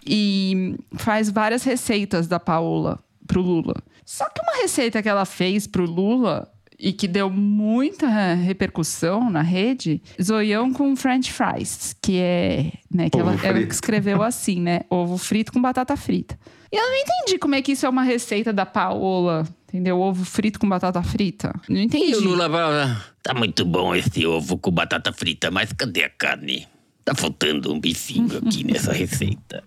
[0.05, 3.75] e faz várias receitas da Paola pro Lula.
[4.03, 9.41] Só que uma receita que ela fez pro Lula e que deu muita repercussão na
[9.41, 15.17] rede, zoião com french fries, que é, né, que ela, ela escreveu assim, né, ovo
[15.17, 16.38] frito com batata frita.
[16.72, 19.99] E eu não entendi como é que isso é uma receita da Paola, entendeu?
[19.99, 21.53] Ovo frito com batata frita.
[21.70, 22.11] Não entendi.
[22.11, 22.97] E o Lula vai.
[23.24, 26.68] Tá muito bom esse ovo com batata frita, mas cadê a carne?
[27.03, 29.63] Tá faltando um bifinho aqui nessa receita.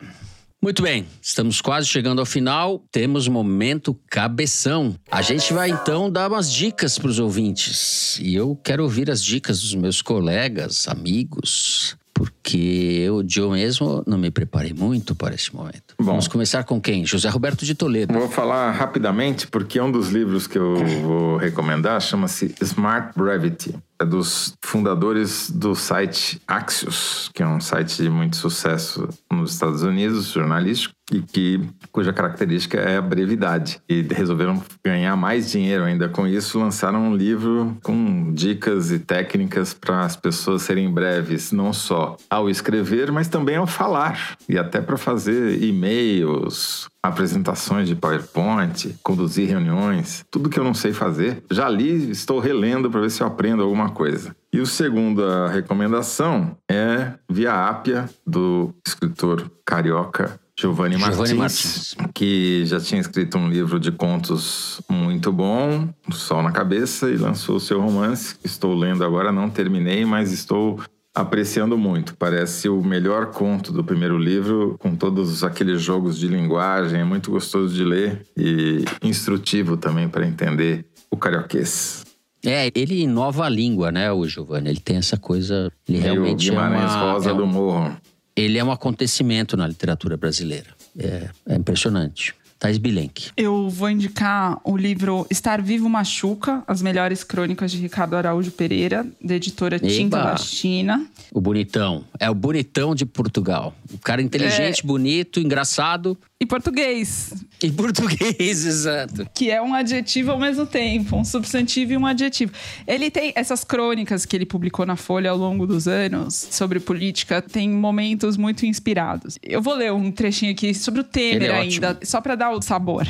[0.62, 2.84] Muito bem, estamos quase chegando ao final.
[2.92, 4.94] Temos momento cabeção.
[5.10, 8.18] A gente vai então dar umas dicas para os ouvintes.
[8.20, 12.58] E eu quero ouvir as dicas dos meus colegas, amigos, porque
[13.02, 15.94] eu, eu mesmo, não me preparei muito para esse momento.
[15.98, 17.06] Vamos começar com quem?
[17.06, 18.12] José Roberto de Toledo.
[18.12, 23.74] Vou falar rapidamente, porque um dos livros que eu vou recomendar chama-se Smart Brevity.
[23.98, 29.82] É dos fundadores do site Axios, que é um site de muito sucesso nos Estados
[29.82, 33.80] Unidos, jornalístico, e que, cuja característica é a brevidade.
[33.88, 39.74] E resolveram ganhar mais dinheiro ainda com isso, lançaram um livro com dicas e técnicas
[39.74, 44.80] para as pessoas serem breves, não só ao escrever, mas também ao falar, e até
[44.80, 51.42] para fazer e-mails, apresentações de PowerPoint, conduzir reuniões, tudo que eu não sei fazer.
[51.50, 54.34] Já li, estou relendo para ver se eu aprendo alguma coisa.
[54.52, 63.00] E a recomendação é Via Ápia, do escritor carioca Giovanni Giovanni Martins, que já tinha
[63.00, 68.36] escrito um livro de contos muito bom, Sol na Cabeça, e lançou o seu romance.
[68.44, 70.78] Estou lendo agora, não terminei, mas estou
[71.14, 72.14] apreciando muito.
[72.16, 77.00] Parece o melhor conto do primeiro livro, com todos aqueles jogos de linguagem.
[77.00, 82.04] É muito gostoso de ler e instrutivo também para entender o carioquês.
[82.44, 84.70] É, ele inova a língua, né, o Giovanni?
[84.70, 85.70] Ele tem essa coisa.
[85.88, 87.96] Ele Meio realmente Guimarães é uma, Rosa é um- do Morro.
[88.36, 90.68] Ele é um acontecimento na literatura brasileira.
[90.98, 92.34] É, é impressionante.
[92.58, 93.30] Thais Bilenque.
[93.38, 99.06] Eu vou indicar o livro Estar Vivo Machuca, As Melhores Crônicas de Ricardo Araújo Pereira,
[99.24, 100.24] da editora Tinta Eba!
[100.32, 101.06] da China.
[101.32, 102.04] O bonitão.
[102.18, 103.74] É o bonitão de Portugal.
[103.90, 104.86] O cara inteligente, É.
[104.86, 106.18] bonito, engraçado.
[106.42, 107.34] E português.
[107.62, 109.28] E português, exato.
[109.34, 112.50] Que é um adjetivo ao mesmo tempo, um substantivo e um adjetivo.
[112.86, 117.42] Ele tem essas crônicas que ele publicou na Folha ao longo dos anos sobre política,
[117.42, 119.38] tem momentos muito inspirados.
[119.42, 122.06] Eu vou ler um trechinho aqui sobre o Temer é ainda, ótimo.
[122.06, 123.06] só para dar o sabor.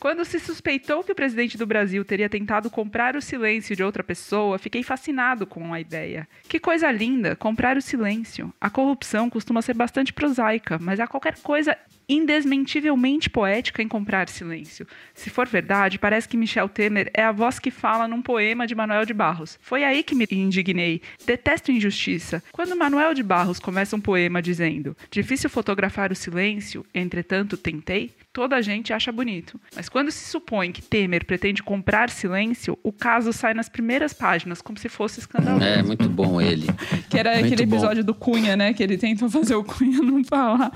[0.00, 4.02] Quando se suspeitou que o presidente do Brasil teria tentado comprar o silêncio de outra
[4.02, 6.26] pessoa, fiquei fascinado com a ideia.
[6.48, 8.50] Que coisa linda, comprar o silêncio.
[8.58, 11.76] A corrupção costuma ser bastante prosaica, mas há qualquer coisa
[12.10, 14.84] indesmentivelmente poética em comprar silêncio.
[15.14, 18.74] Se for verdade, parece que Michel Temer é a voz que fala num poema de
[18.74, 19.56] Manuel de Barros.
[19.62, 21.00] Foi aí que me indignei.
[21.24, 22.42] Detesto injustiça.
[22.50, 28.56] Quando Manuel de Barros começa um poema dizendo: Difícil fotografar o silêncio, entretanto tentei, toda
[28.56, 29.60] a gente acha bonito.
[29.74, 34.62] Mas quando se supõe que Temer pretende comprar silêncio, o caso sai nas primeiras páginas,
[34.62, 35.64] como se fosse escandaloso.
[35.64, 36.66] É, muito bom ele.
[37.10, 37.74] Que era Muito aquele bom.
[37.76, 38.72] episódio do Cunha, né?
[38.72, 40.70] Que ele tentou fazer o Cunha não falar.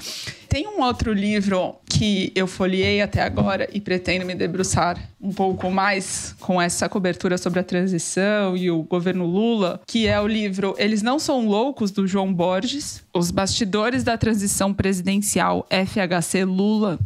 [0.49, 5.71] Tem um outro livro que eu folhei até agora e pretendo me debruçar um pouco
[5.71, 10.75] mais com essa cobertura sobre a transição e o governo Lula, que é o livro
[10.77, 16.99] Eles Não São Loucos, do João Borges, Os Bastidores da Transição Presidencial FHC Lula.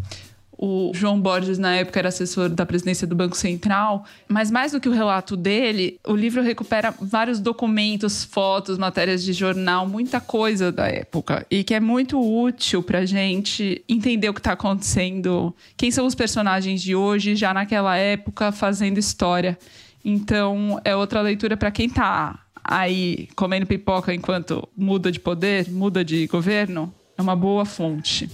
[0.60, 4.04] O João Borges, na época, era assessor da presidência do Banco Central.
[4.26, 9.32] Mas mais do que o relato dele, o livro recupera vários documentos, fotos, matérias de
[9.32, 11.46] jornal, muita coisa da época.
[11.48, 16.16] E que é muito útil pra gente entender o que tá acontecendo, quem são os
[16.16, 19.56] personagens de hoje, já naquela época, fazendo história.
[20.04, 26.04] Então, é outra leitura para quem tá aí comendo pipoca enquanto muda de poder, muda
[26.04, 26.92] de governo.
[27.16, 28.28] É uma boa fonte.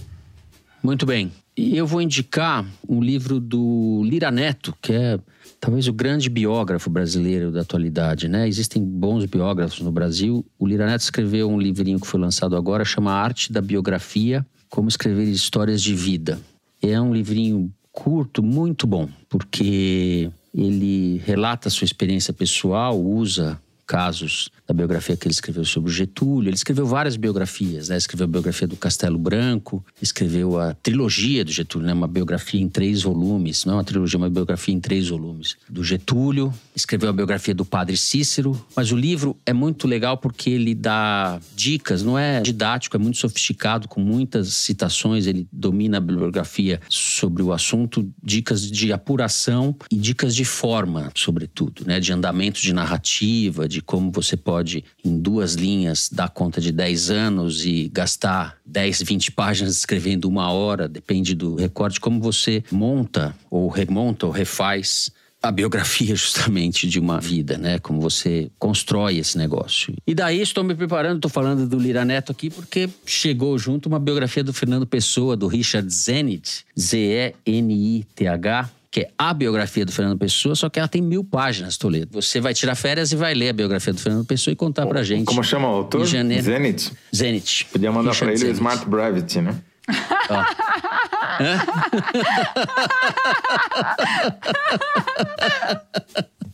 [0.81, 1.31] Muito bem.
[1.57, 5.17] E eu vou indicar um livro do Lira Neto, que é
[5.59, 8.45] talvez o grande biógrafo brasileiro da atualidade, né?
[8.45, 10.45] Existem bons biógrafos no Brasil.
[10.59, 14.89] O Lira Neto escreveu um livrinho que foi lançado agora, chama Arte da Biografia: Como
[14.89, 16.39] Escrever Histórias de Vida.
[16.81, 24.49] É um livrinho curto, muito bom, porque ele relata a sua experiência pessoal, usa casos
[24.67, 26.49] da biografia que ele escreveu sobre o Getúlio.
[26.49, 27.97] Ele escreveu várias biografias, né?
[27.97, 31.93] Escreveu a biografia do Castelo Branco, escreveu a trilogia do Getúlio, né?
[31.93, 35.83] Uma biografia em três volumes, não é uma trilogia, uma biografia em três volumes do
[35.83, 36.53] Getúlio.
[36.75, 41.39] Escreveu a biografia do Padre Cícero, mas o livro é muito legal porque ele dá
[41.55, 45.27] dicas, não é didático, é muito sofisticado, com muitas citações.
[45.27, 51.83] Ele domina a bibliografia sobre o assunto, dicas de apuração e dicas de forma, sobretudo,
[51.85, 51.99] né?
[51.99, 54.54] De andamento de narrativa, de como você pode,
[55.03, 60.51] em duas linhas, dar conta de 10 anos e gastar 10, 20 páginas escrevendo uma
[60.51, 66.99] hora, depende do recorte, como você monta, ou remonta, ou refaz a biografia justamente de
[66.99, 67.79] uma vida, né?
[67.79, 69.93] Como você constrói esse negócio.
[70.05, 73.99] E daí estou me preparando, estou falando do Lira Neto aqui, porque chegou junto uma
[73.99, 80.55] biografia do Fernando Pessoa, do Richard Zenit, Z-E-N-I-T-H, que é a biografia do Fernando Pessoa,
[80.55, 82.13] só que ela tem mil páginas, Toledo.
[82.13, 85.03] Você vai tirar férias e vai ler a biografia do Fernando Pessoa e contar pra
[85.03, 85.25] gente.
[85.25, 86.05] Como chama o autor?
[86.05, 86.93] Zenit?
[87.13, 87.65] Zenit.
[87.73, 88.55] Podia mandar Richard pra ele o Zenit.
[88.55, 89.53] Smart Brevity, né?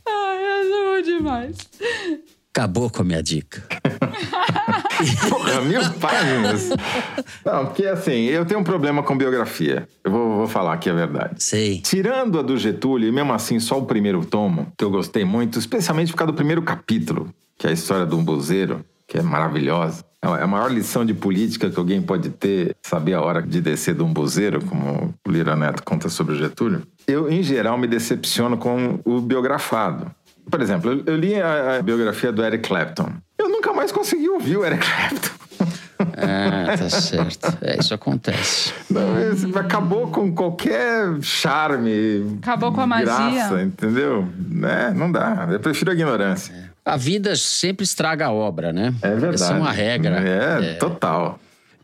[0.07, 1.57] Ai, eu amo demais.
[2.53, 3.63] Acabou com a minha dica.
[5.29, 6.69] Porra, mil páginas.
[7.45, 9.87] Não, porque assim, eu tenho um problema com biografia.
[10.03, 11.41] Eu vou, vou falar aqui a verdade.
[11.41, 11.79] Sei.
[11.79, 15.57] Tirando a do Getúlio, e mesmo assim só o primeiro tomo, que eu gostei muito,
[15.57, 20.03] especialmente por causa do primeiro capítulo, que é a história do umbuzeiro, que é maravilhosa.
[20.23, 23.95] É a maior lição de política que alguém pode ter, saber a hora de descer
[23.95, 26.83] do umbuzeiro, como o Lira Neto conta sobre o Getúlio.
[27.07, 30.11] Eu, em geral, me decepciono com o biografado.
[30.49, 33.09] Por exemplo, eu, li a, a biografia do Eric Clapton.
[33.37, 35.41] Eu nunca mais consegui ouvir o Eric Clapton.
[36.17, 37.57] Ah, tá certo.
[37.61, 38.73] É, isso acontece.
[38.89, 42.37] Não, isso acabou com qualquer charme.
[42.41, 43.05] Acabou com a magia.
[43.05, 44.27] Graça, entendeu?
[44.63, 45.47] É, não dá.
[45.51, 46.71] Eu prefiro a ignorância.
[46.83, 48.93] A vida sempre estraga a obra, né?
[49.01, 49.35] É verdade.
[49.35, 50.17] Essa é uma regra.
[50.17, 51.39] É, total.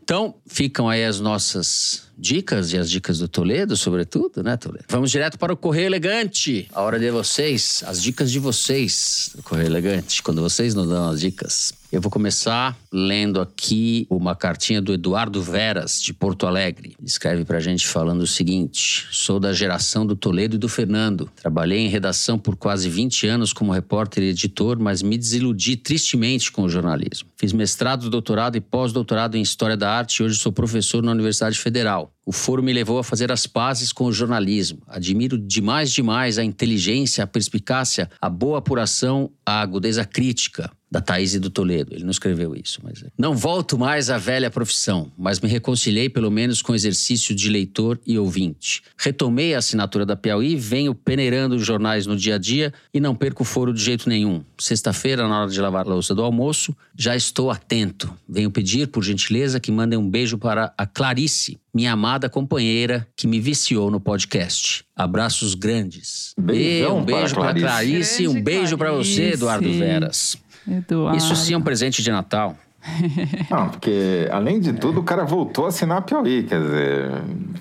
[0.08, 4.86] Então, ficam aí as nossas dicas e as dicas do Toledo, sobretudo, né, Toledo?
[4.88, 6.66] Vamos direto para o Correio Elegante.
[6.72, 11.10] A hora de vocês, as dicas de vocês do Correio Elegante, quando vocês nos dão
[11.10, 11.74] as dicas.
[11.90, 16.94] Eu vou começar lendo aqui uma cartinha do Eduardo Veras, de Porto Alegre.
[17.02, 21.30] Escreve pra gente falando o seguinte: Sou da geração do Toledo e do Fernando.
[21.34, 26.52] Trabalhei em redação por quase 20 anos como repórter e editor, mas me desiludi tristemente
[26.52, 27.30] com o jornalismo.
[27.38, 31.58] Fiz mestrado, doutorado e pós-doutorado em História da Arte e hoje sou professor na Universidade
[31.58, 32.12] Federal.
[32.26, 34.82] O foro me levou a fazer as pazes com o jornalismo.
[34.86, 41.34] Admiro demais, demais a inteligência, a perspicácia, a boa apuração, a agudeza crítica da Thaís
[41.34, 41.94] e do Toledo.
[41.94, 43.02] Ele não escreveu isso, mas...
[43.02, 43.06] é.
[43.16, 47.48] Não volto mais à velha profissão, mas me reconciliei pelo menos com o exercício de
[47.48, 48.82] leitor e ouvinte.
[48.96, 53.14] Retomei a assinatura da Piauí, venho peneirando os jornais no dia a dia e não
[53.14, 54.42] perco o foro de jeito nenhum.
[54.58, 58.12] Sexta-feira, na hora de lavar a louça do almoço, já estou atento.
[58.28, 63.26] Venho pedir, por gentileza, que mandem um beijo para a Clarice, minha amada companheira que
[63.26, 64.84] me viciou no podcast.
[64.96, 66.34] Abraços grandes.
[66.38, 67.66] Beijão um beijo para Clarice.
[67.66, 69.32] Clarice e um beijo para você.
[69.34, 70.36] Eduardo Veras.
[70.70, 71.16] Eduardo.
[71.16, 72.56] Isso sim é um presente de Natal.
[73.50, 77.10] Não, porque além de tudo, o cara voltou a assinar a Piauí, quer dizer,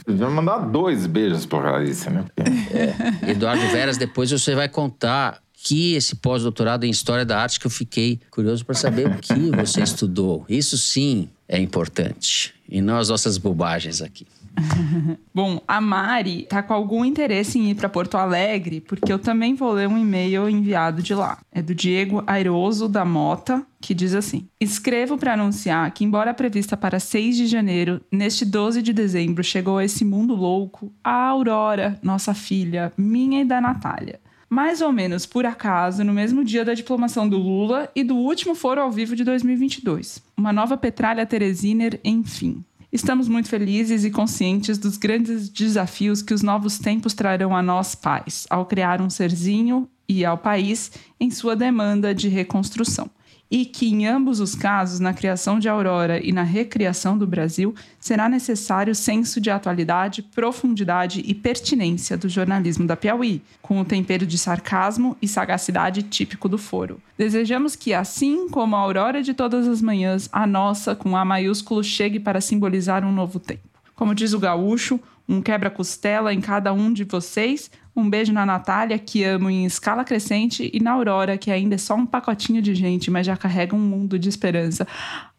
[0.08, 2.24] vai mandar dois beijos pra Clarice, né?
[2.36, 7.66] Porque- Eduardo Veras, depois você vai contar que esse pós-doutorado em História da Arte que
[7.66, 10.46] eu fiquei curioso para saber o que você estudou.
[10.48, 12.54] Isso sim é importante.
[12.70, 14.26] E não as nossas bobagens aqui.
[15.34, 19.56] Bom, a Mari tá com algum interesse em ir para Porto Alegre, porque eu também
[19.56, 21.40] vou ler um e-mail enviado de lá.
[21.52, 26.76] É do Diego Airoso da Mota, que diz assim: Escrevo para anunciar que, embora prevista
[26.76, 32.00] para 6 de janeiro, neste 12 de dezembro chegou a esse mundo louco a Aurora,
[32.02, 34.20] nossa filha, minha e da Natália.
[34.50, 38.56] Mais ou menos por acaso, no mesmo dia da diplomação do Lula e do último
[38.56, 40.24] foro ao vivo de 2022.
[40.38, 42.64] Uma nova Petralha Teresiner, enfim.
[42.92, 47.96] Estamos muito felizes e conscientes dos grandes desafios que os novos tempos trarão a nós
[47.96, 53.10] pais, ao criar um serzinho e ao país em sua demanda de reconstrução.
[53.50, 57.74] E que, em ambos os casos, na criação de Aurora e na recriação do Brasil,
[58.00, 64.26] será necessário senso de atualidade, profundidade e pertinência do jornalismo da Piauí, com o tempero
[64.26, 67.02] de sarcasmo e sagacidade típico do foro.
[67.18, 71.84] Desejamos que, assim como a aurora de todas as manhãs, a nossa, com A maiúsculo,
[71.84, 73.62] chegue para simbolizar um novo tempo.
[73.96, 78.98] Como diz o gaúcho, um quebra-costela em cada um de vocês, um beijo na Natália,
[79.00, 82.74] que amo em escala crescente, e na Aurora, que ainda é só um pacotinho de
[82.76, 84.88] gente, mas já carrega um mundo de esperança.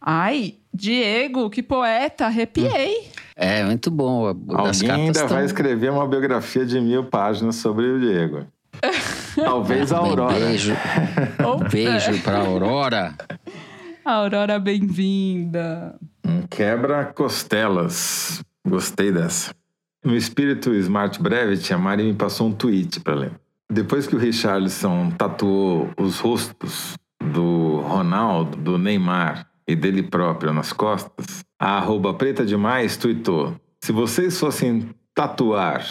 [0.01, 3.09] Ai, Diego, que poeta, arrepiei.
[3.37, 4.35] É, muito bom.
[4.35, 8.47] Das Alguém ainda tão- vai escrever uma biografia de mil páginas sobre o Diego.
[9.37, 10.35] Talvez a Aurora.
[10.35, 10.73] Um beijo,
[11.47, 13.15] um beijo pra Aurora.
[14.05, 15.95] Aurora, bem-vinda.
[16.27, 18.43] Um Quebra-costelas.
[18.67, 19.53] Gostei dessa.
[20.05, 23.33] No espírito Smart Brevity, a Mari me passou um tweet para ler.
[23.71, 30.73] Depois que o Richarlison tatuou os rostos do Ronaldo, do Neymar e dele próprio nas
[30.73, 35.85] costas, a arroba preta demais tweetou: Se vocês fossem tatuar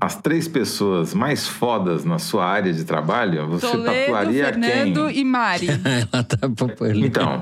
[0.00, 5.18] as três pessoas mais fodas na sua área de trabalho, você Toledo, tatuaria Fernando quem?
[5.18, 5.68] e Mari.
[6.12, 6.38] Ela tá.
[6.94, 7.40] Então,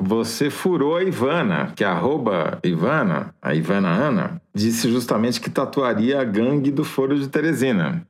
[0.00, 6.20] você furou a Ivana, que a arroba Ivana, a Ivana Ana, disse justamente que tatuaria
[6.20, 8.02] a gangue do Foro de Teresina.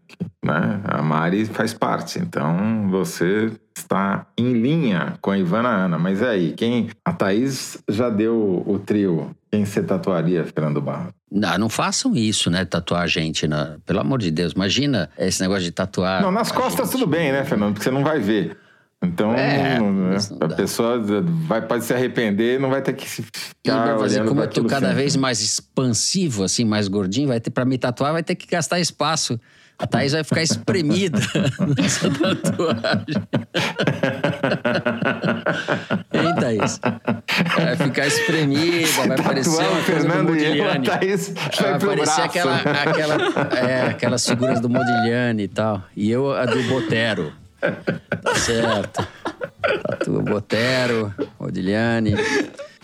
[0.45, 0.80] Né?
[0.84, 2.18] A Mari faz parte.
[2.18, 5.99] Então, você está em linha com a Ivana Ana.
[5.99, 6.88] Mas e aí, quem...
[7.05, 9.30] A Thaís já deu o trio.
[9.51, 11.09] Quem você tatuaria, Fernando Barro?
[11.30, 12.64] Não, não façam isso, né?
[12.64, 13.47] Tatuar a gente.
[13.49, 14.53] na- Pelo amor de Deus.
[14.53, 16.22] Imagina esse negócio de tatuar.
[16.22, 16.99] Não, nas costas gente.
[16.99, 17.72] tudo bem, né, Fernando?
[17.74, 18.57] Porque você não vai ver.
[19.03, 20.11] Então, É, não
[20.42, 21.01] a pessoa
[21.46, 24.44] vai, pode se arrepender não vai ter que se E ficar vai fazer, como pra
[24.44, 25.03] eu tô cada sempre.
[25.03, 28.78] vez mais expansivo, assim, mais gordinho, vai ter para me tatuar, vai ter que gastar
[28.78, 29.40] espaço.
[29.78, 31.18] A Thaís vai ficar espremida
[31.78, 33.16] nessa tatuagem.
[36.12, 36.80] Hein, Thaís?
[37.57, 40.86] Vai ficar espremida, vai parecer Tatuar uma o coisa do Fernando e eu, a Modigliani.
[40.86, 41.28] Thaís
[41.59, 43.16] vai Vai parecer aquela, aquela,
[43.59, 45.82] é, aquelas figuras do Modigliani e tal.
[45.96, 47.32] E eu a do Botero.
[47.61, 49.07] Tá certo.
[49.87, 52.15] Tatua Botero, Modigliani.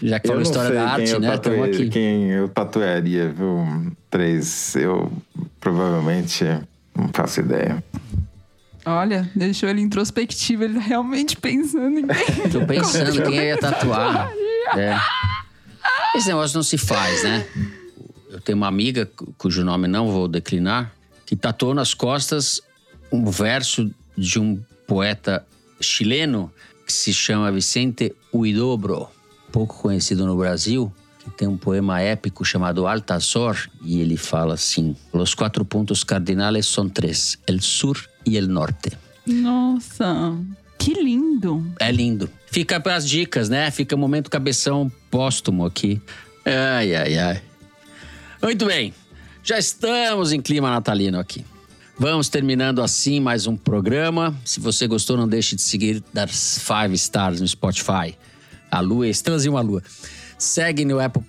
[0.03, 1.31] Já que falou história da arte, né?
[1.31, 1.89] Tatuei- aqui.
[1.89, 3.65] Quem eu tatuaria, viu?
[4.11, 4.77] Três.
[4.77, 5.11] Eu
[5.59, 6.45] provavelmente
[6.95, 7.83] não faço ideia.
[8.85, 12.49] Olha, deixou ele introspectivo, ele tá realmente pensando em quem.
[12.53, 14.31] Tô pensando quem eu ia tatuar.
[14.77, 14.97] É.
[16.15, 17.45] Esse negócio não se faz, né?
[18.31, 20.93] Eu tenho uma amiga, cu- cujo nome não vou declinar,
[21.25, 22.61] que tatuou nas costas
[23.11, 25.45] um verso de um poeta
[25.81, 26.53] chileno
[26.87, 29.09] que se chama Vicente Huidobro,
[29.51, 34.95] pouco conhecido no Brasil, que tem um poema épico chamado Altazor, e ele fala assim:
[35.13, 38.97] Los quatro pontos cardinales son tres, el sur e el norte.
[39.27, 40.37] Nossa,
[40.79, 41.67] que lindo.
[41.81, 42.31] É lindo.
[42.47, 43.71] Fica para as dicas, né?
[43.71, 46.01] Fica o momento cabeção póstumo aqui.
[46.45, 47.43] Ai, ai, ai.
[48.41, 48.95] Muito bem.
[49.43, 51.45] Já estamos em clima natalino aqui.
[51.99, 54.39] Vamos terminando assim mais um programa.
[54.45, 58.15] Se você gostou, não deixe de seguir dar five stars no Spotify.
[58.71, 59.83] A lua, estrelas e uma lua.
[60.39, 61.23] Segue no Apple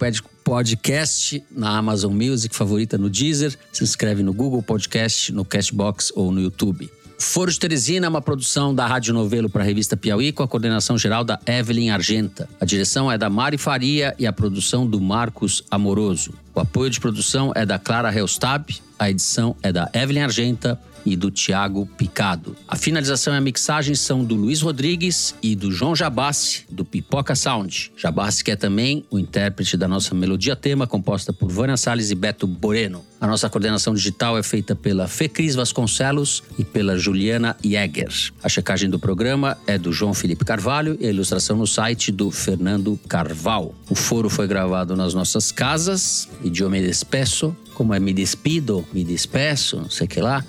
[0.43, 3.57] Podcast, na Amazon Music, favorita no Deezer.
[3.71, 6.91] Se inscreve no Google Podcast, no Castbox ou no YouTube.
[7.19, 10.47] Foro de Teresina é uma produção da Rádio Novelo para a revista Piauí com a
[10.47, 12.47] coordenação geral da Evelyn Argenta.
[12.61, 16.31] A direção é da Mari Faria e a produção do Marcos Amoroso.
[16.53, 20.79] O apoio de produção é da Clara Reustab, a edição é da Evelyn Argenta
[21.11, 22.55] e do Tiago Picado.
[22.67, 27.35] A finalização e a mixagem são do Luiz Rodrigues e do João Jabassi, do Pipoca
[27.35, 27.91] Sound.
[27.95, 32.15] Jabassi que é também o intérprete da nossa melodia tema, composta por Vânia Salles e
[32.15, 33.03] Beto Boreno.
[33.19, 38.13] A nossa coordenação digital é feita pela Fecris Vasconcelos e pela Juliana Jäger.
[38.43, 42.29] A checagem do programa é do João Felipe Carvalho e a ilustração no site do
[42.29, 43.73] Fernando Carval.
[43.89, 49.77] O foro foi gravado nas nossas casas, idioma despeço, como é me despido, me despeço,
[49.77, 50.43] não sei o que lá.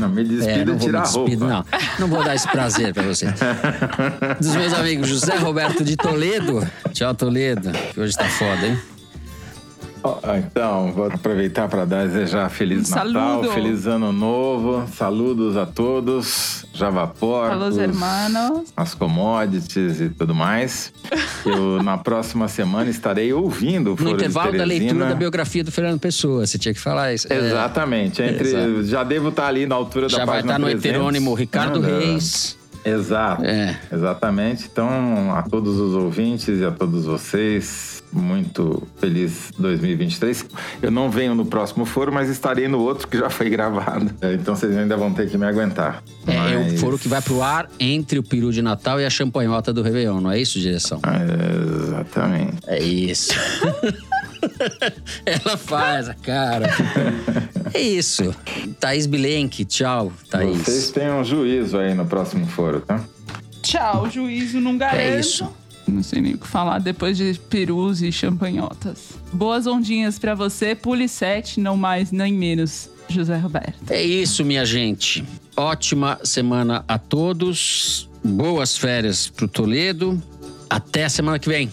[0.00, 1.36] Não, me despido é, e tirar a roupa.
[1.36, 1.64] Não,
[1.98, 3.26] não vou dar esse prazer pra você.
[4.40, 6.66] Dos meus amigos José Roberto de Toledo.
[6.92, 7.70] Tchau, Toledo.
[7.92, 8.78] Que hoje tá foda, hein?
[10.38, 13.52] Então, vou aproveitar para desejar Feliz Um Natal, saludo.
[13.52, 18.72] Feliz Ano Novo, saludos a todos, Javapor, Los hermanos.
[18.76, 20.92] as commodities e tudo mais.
[21.44, 26.00] Eu, na próxima semana, estarei ouvindo o No intervalo da leitura da biografia do Fernando
[26.00, 26.46] Pessoa.
[26.46, 27.30] Você tinha que falar isso.
[27.32, 27.36] É.
[27.36, 28.22] Exatamente.
[28.22, 28.84] Entre, Exato.
[28.84, 30.84] Já devo estar ali na altura Já da vai página estar no 300.
[30.84, 32.58] heterônimo Ricardo Reis.
[32.84, 33.42] Exato.
[33.92, 34.66] Exatamente.
[34.70, 40.46] Então, a todos os ouvintes e a todos vocês, muito feliz 2023.
[40.82, 44.10] Eu não venho no próximo foro, mas estarei no outro que já foi gravado.
[44.20, 46.02] É, Então, vocês ainda vão ter que me aguentar.
[46.26, 49.04] É, é o Mas- foro que vai pro ar entre o peru de Natal e
[49.04, 51.00] a champanhota do Réveillon, não é isso, direção?
[51.06, 52.56] É, exatamente.
[52.66, 53.32] É isso.
[55.26, 56.68] Ela faz a cara.
[57.74, 58.34] É isso.
[58.78, 60.58] Thaís Bilenque, tchau, Thaís.
[60.62, 63.00] Vocês tenham juízo aí no próximo foro, tá?
[63.62, 65.00] Tchau, juízo não garanto.
[65.00, 65.48] É isso.
[65.90, 69.10] Não sei nem o que falar depois de perus e champanhotas.
[69.32, 73.90] Boas ondinhas pra você, pule 7, não mais nem menos, José Roberto.
[73.90, 75.24] É isso, minha gente.
[75.56, 78.08] Ótima semana a todos.
[78.22, 80.22] Boas férias pro Toledo.
[80.68, 81.70] Até semana que vem.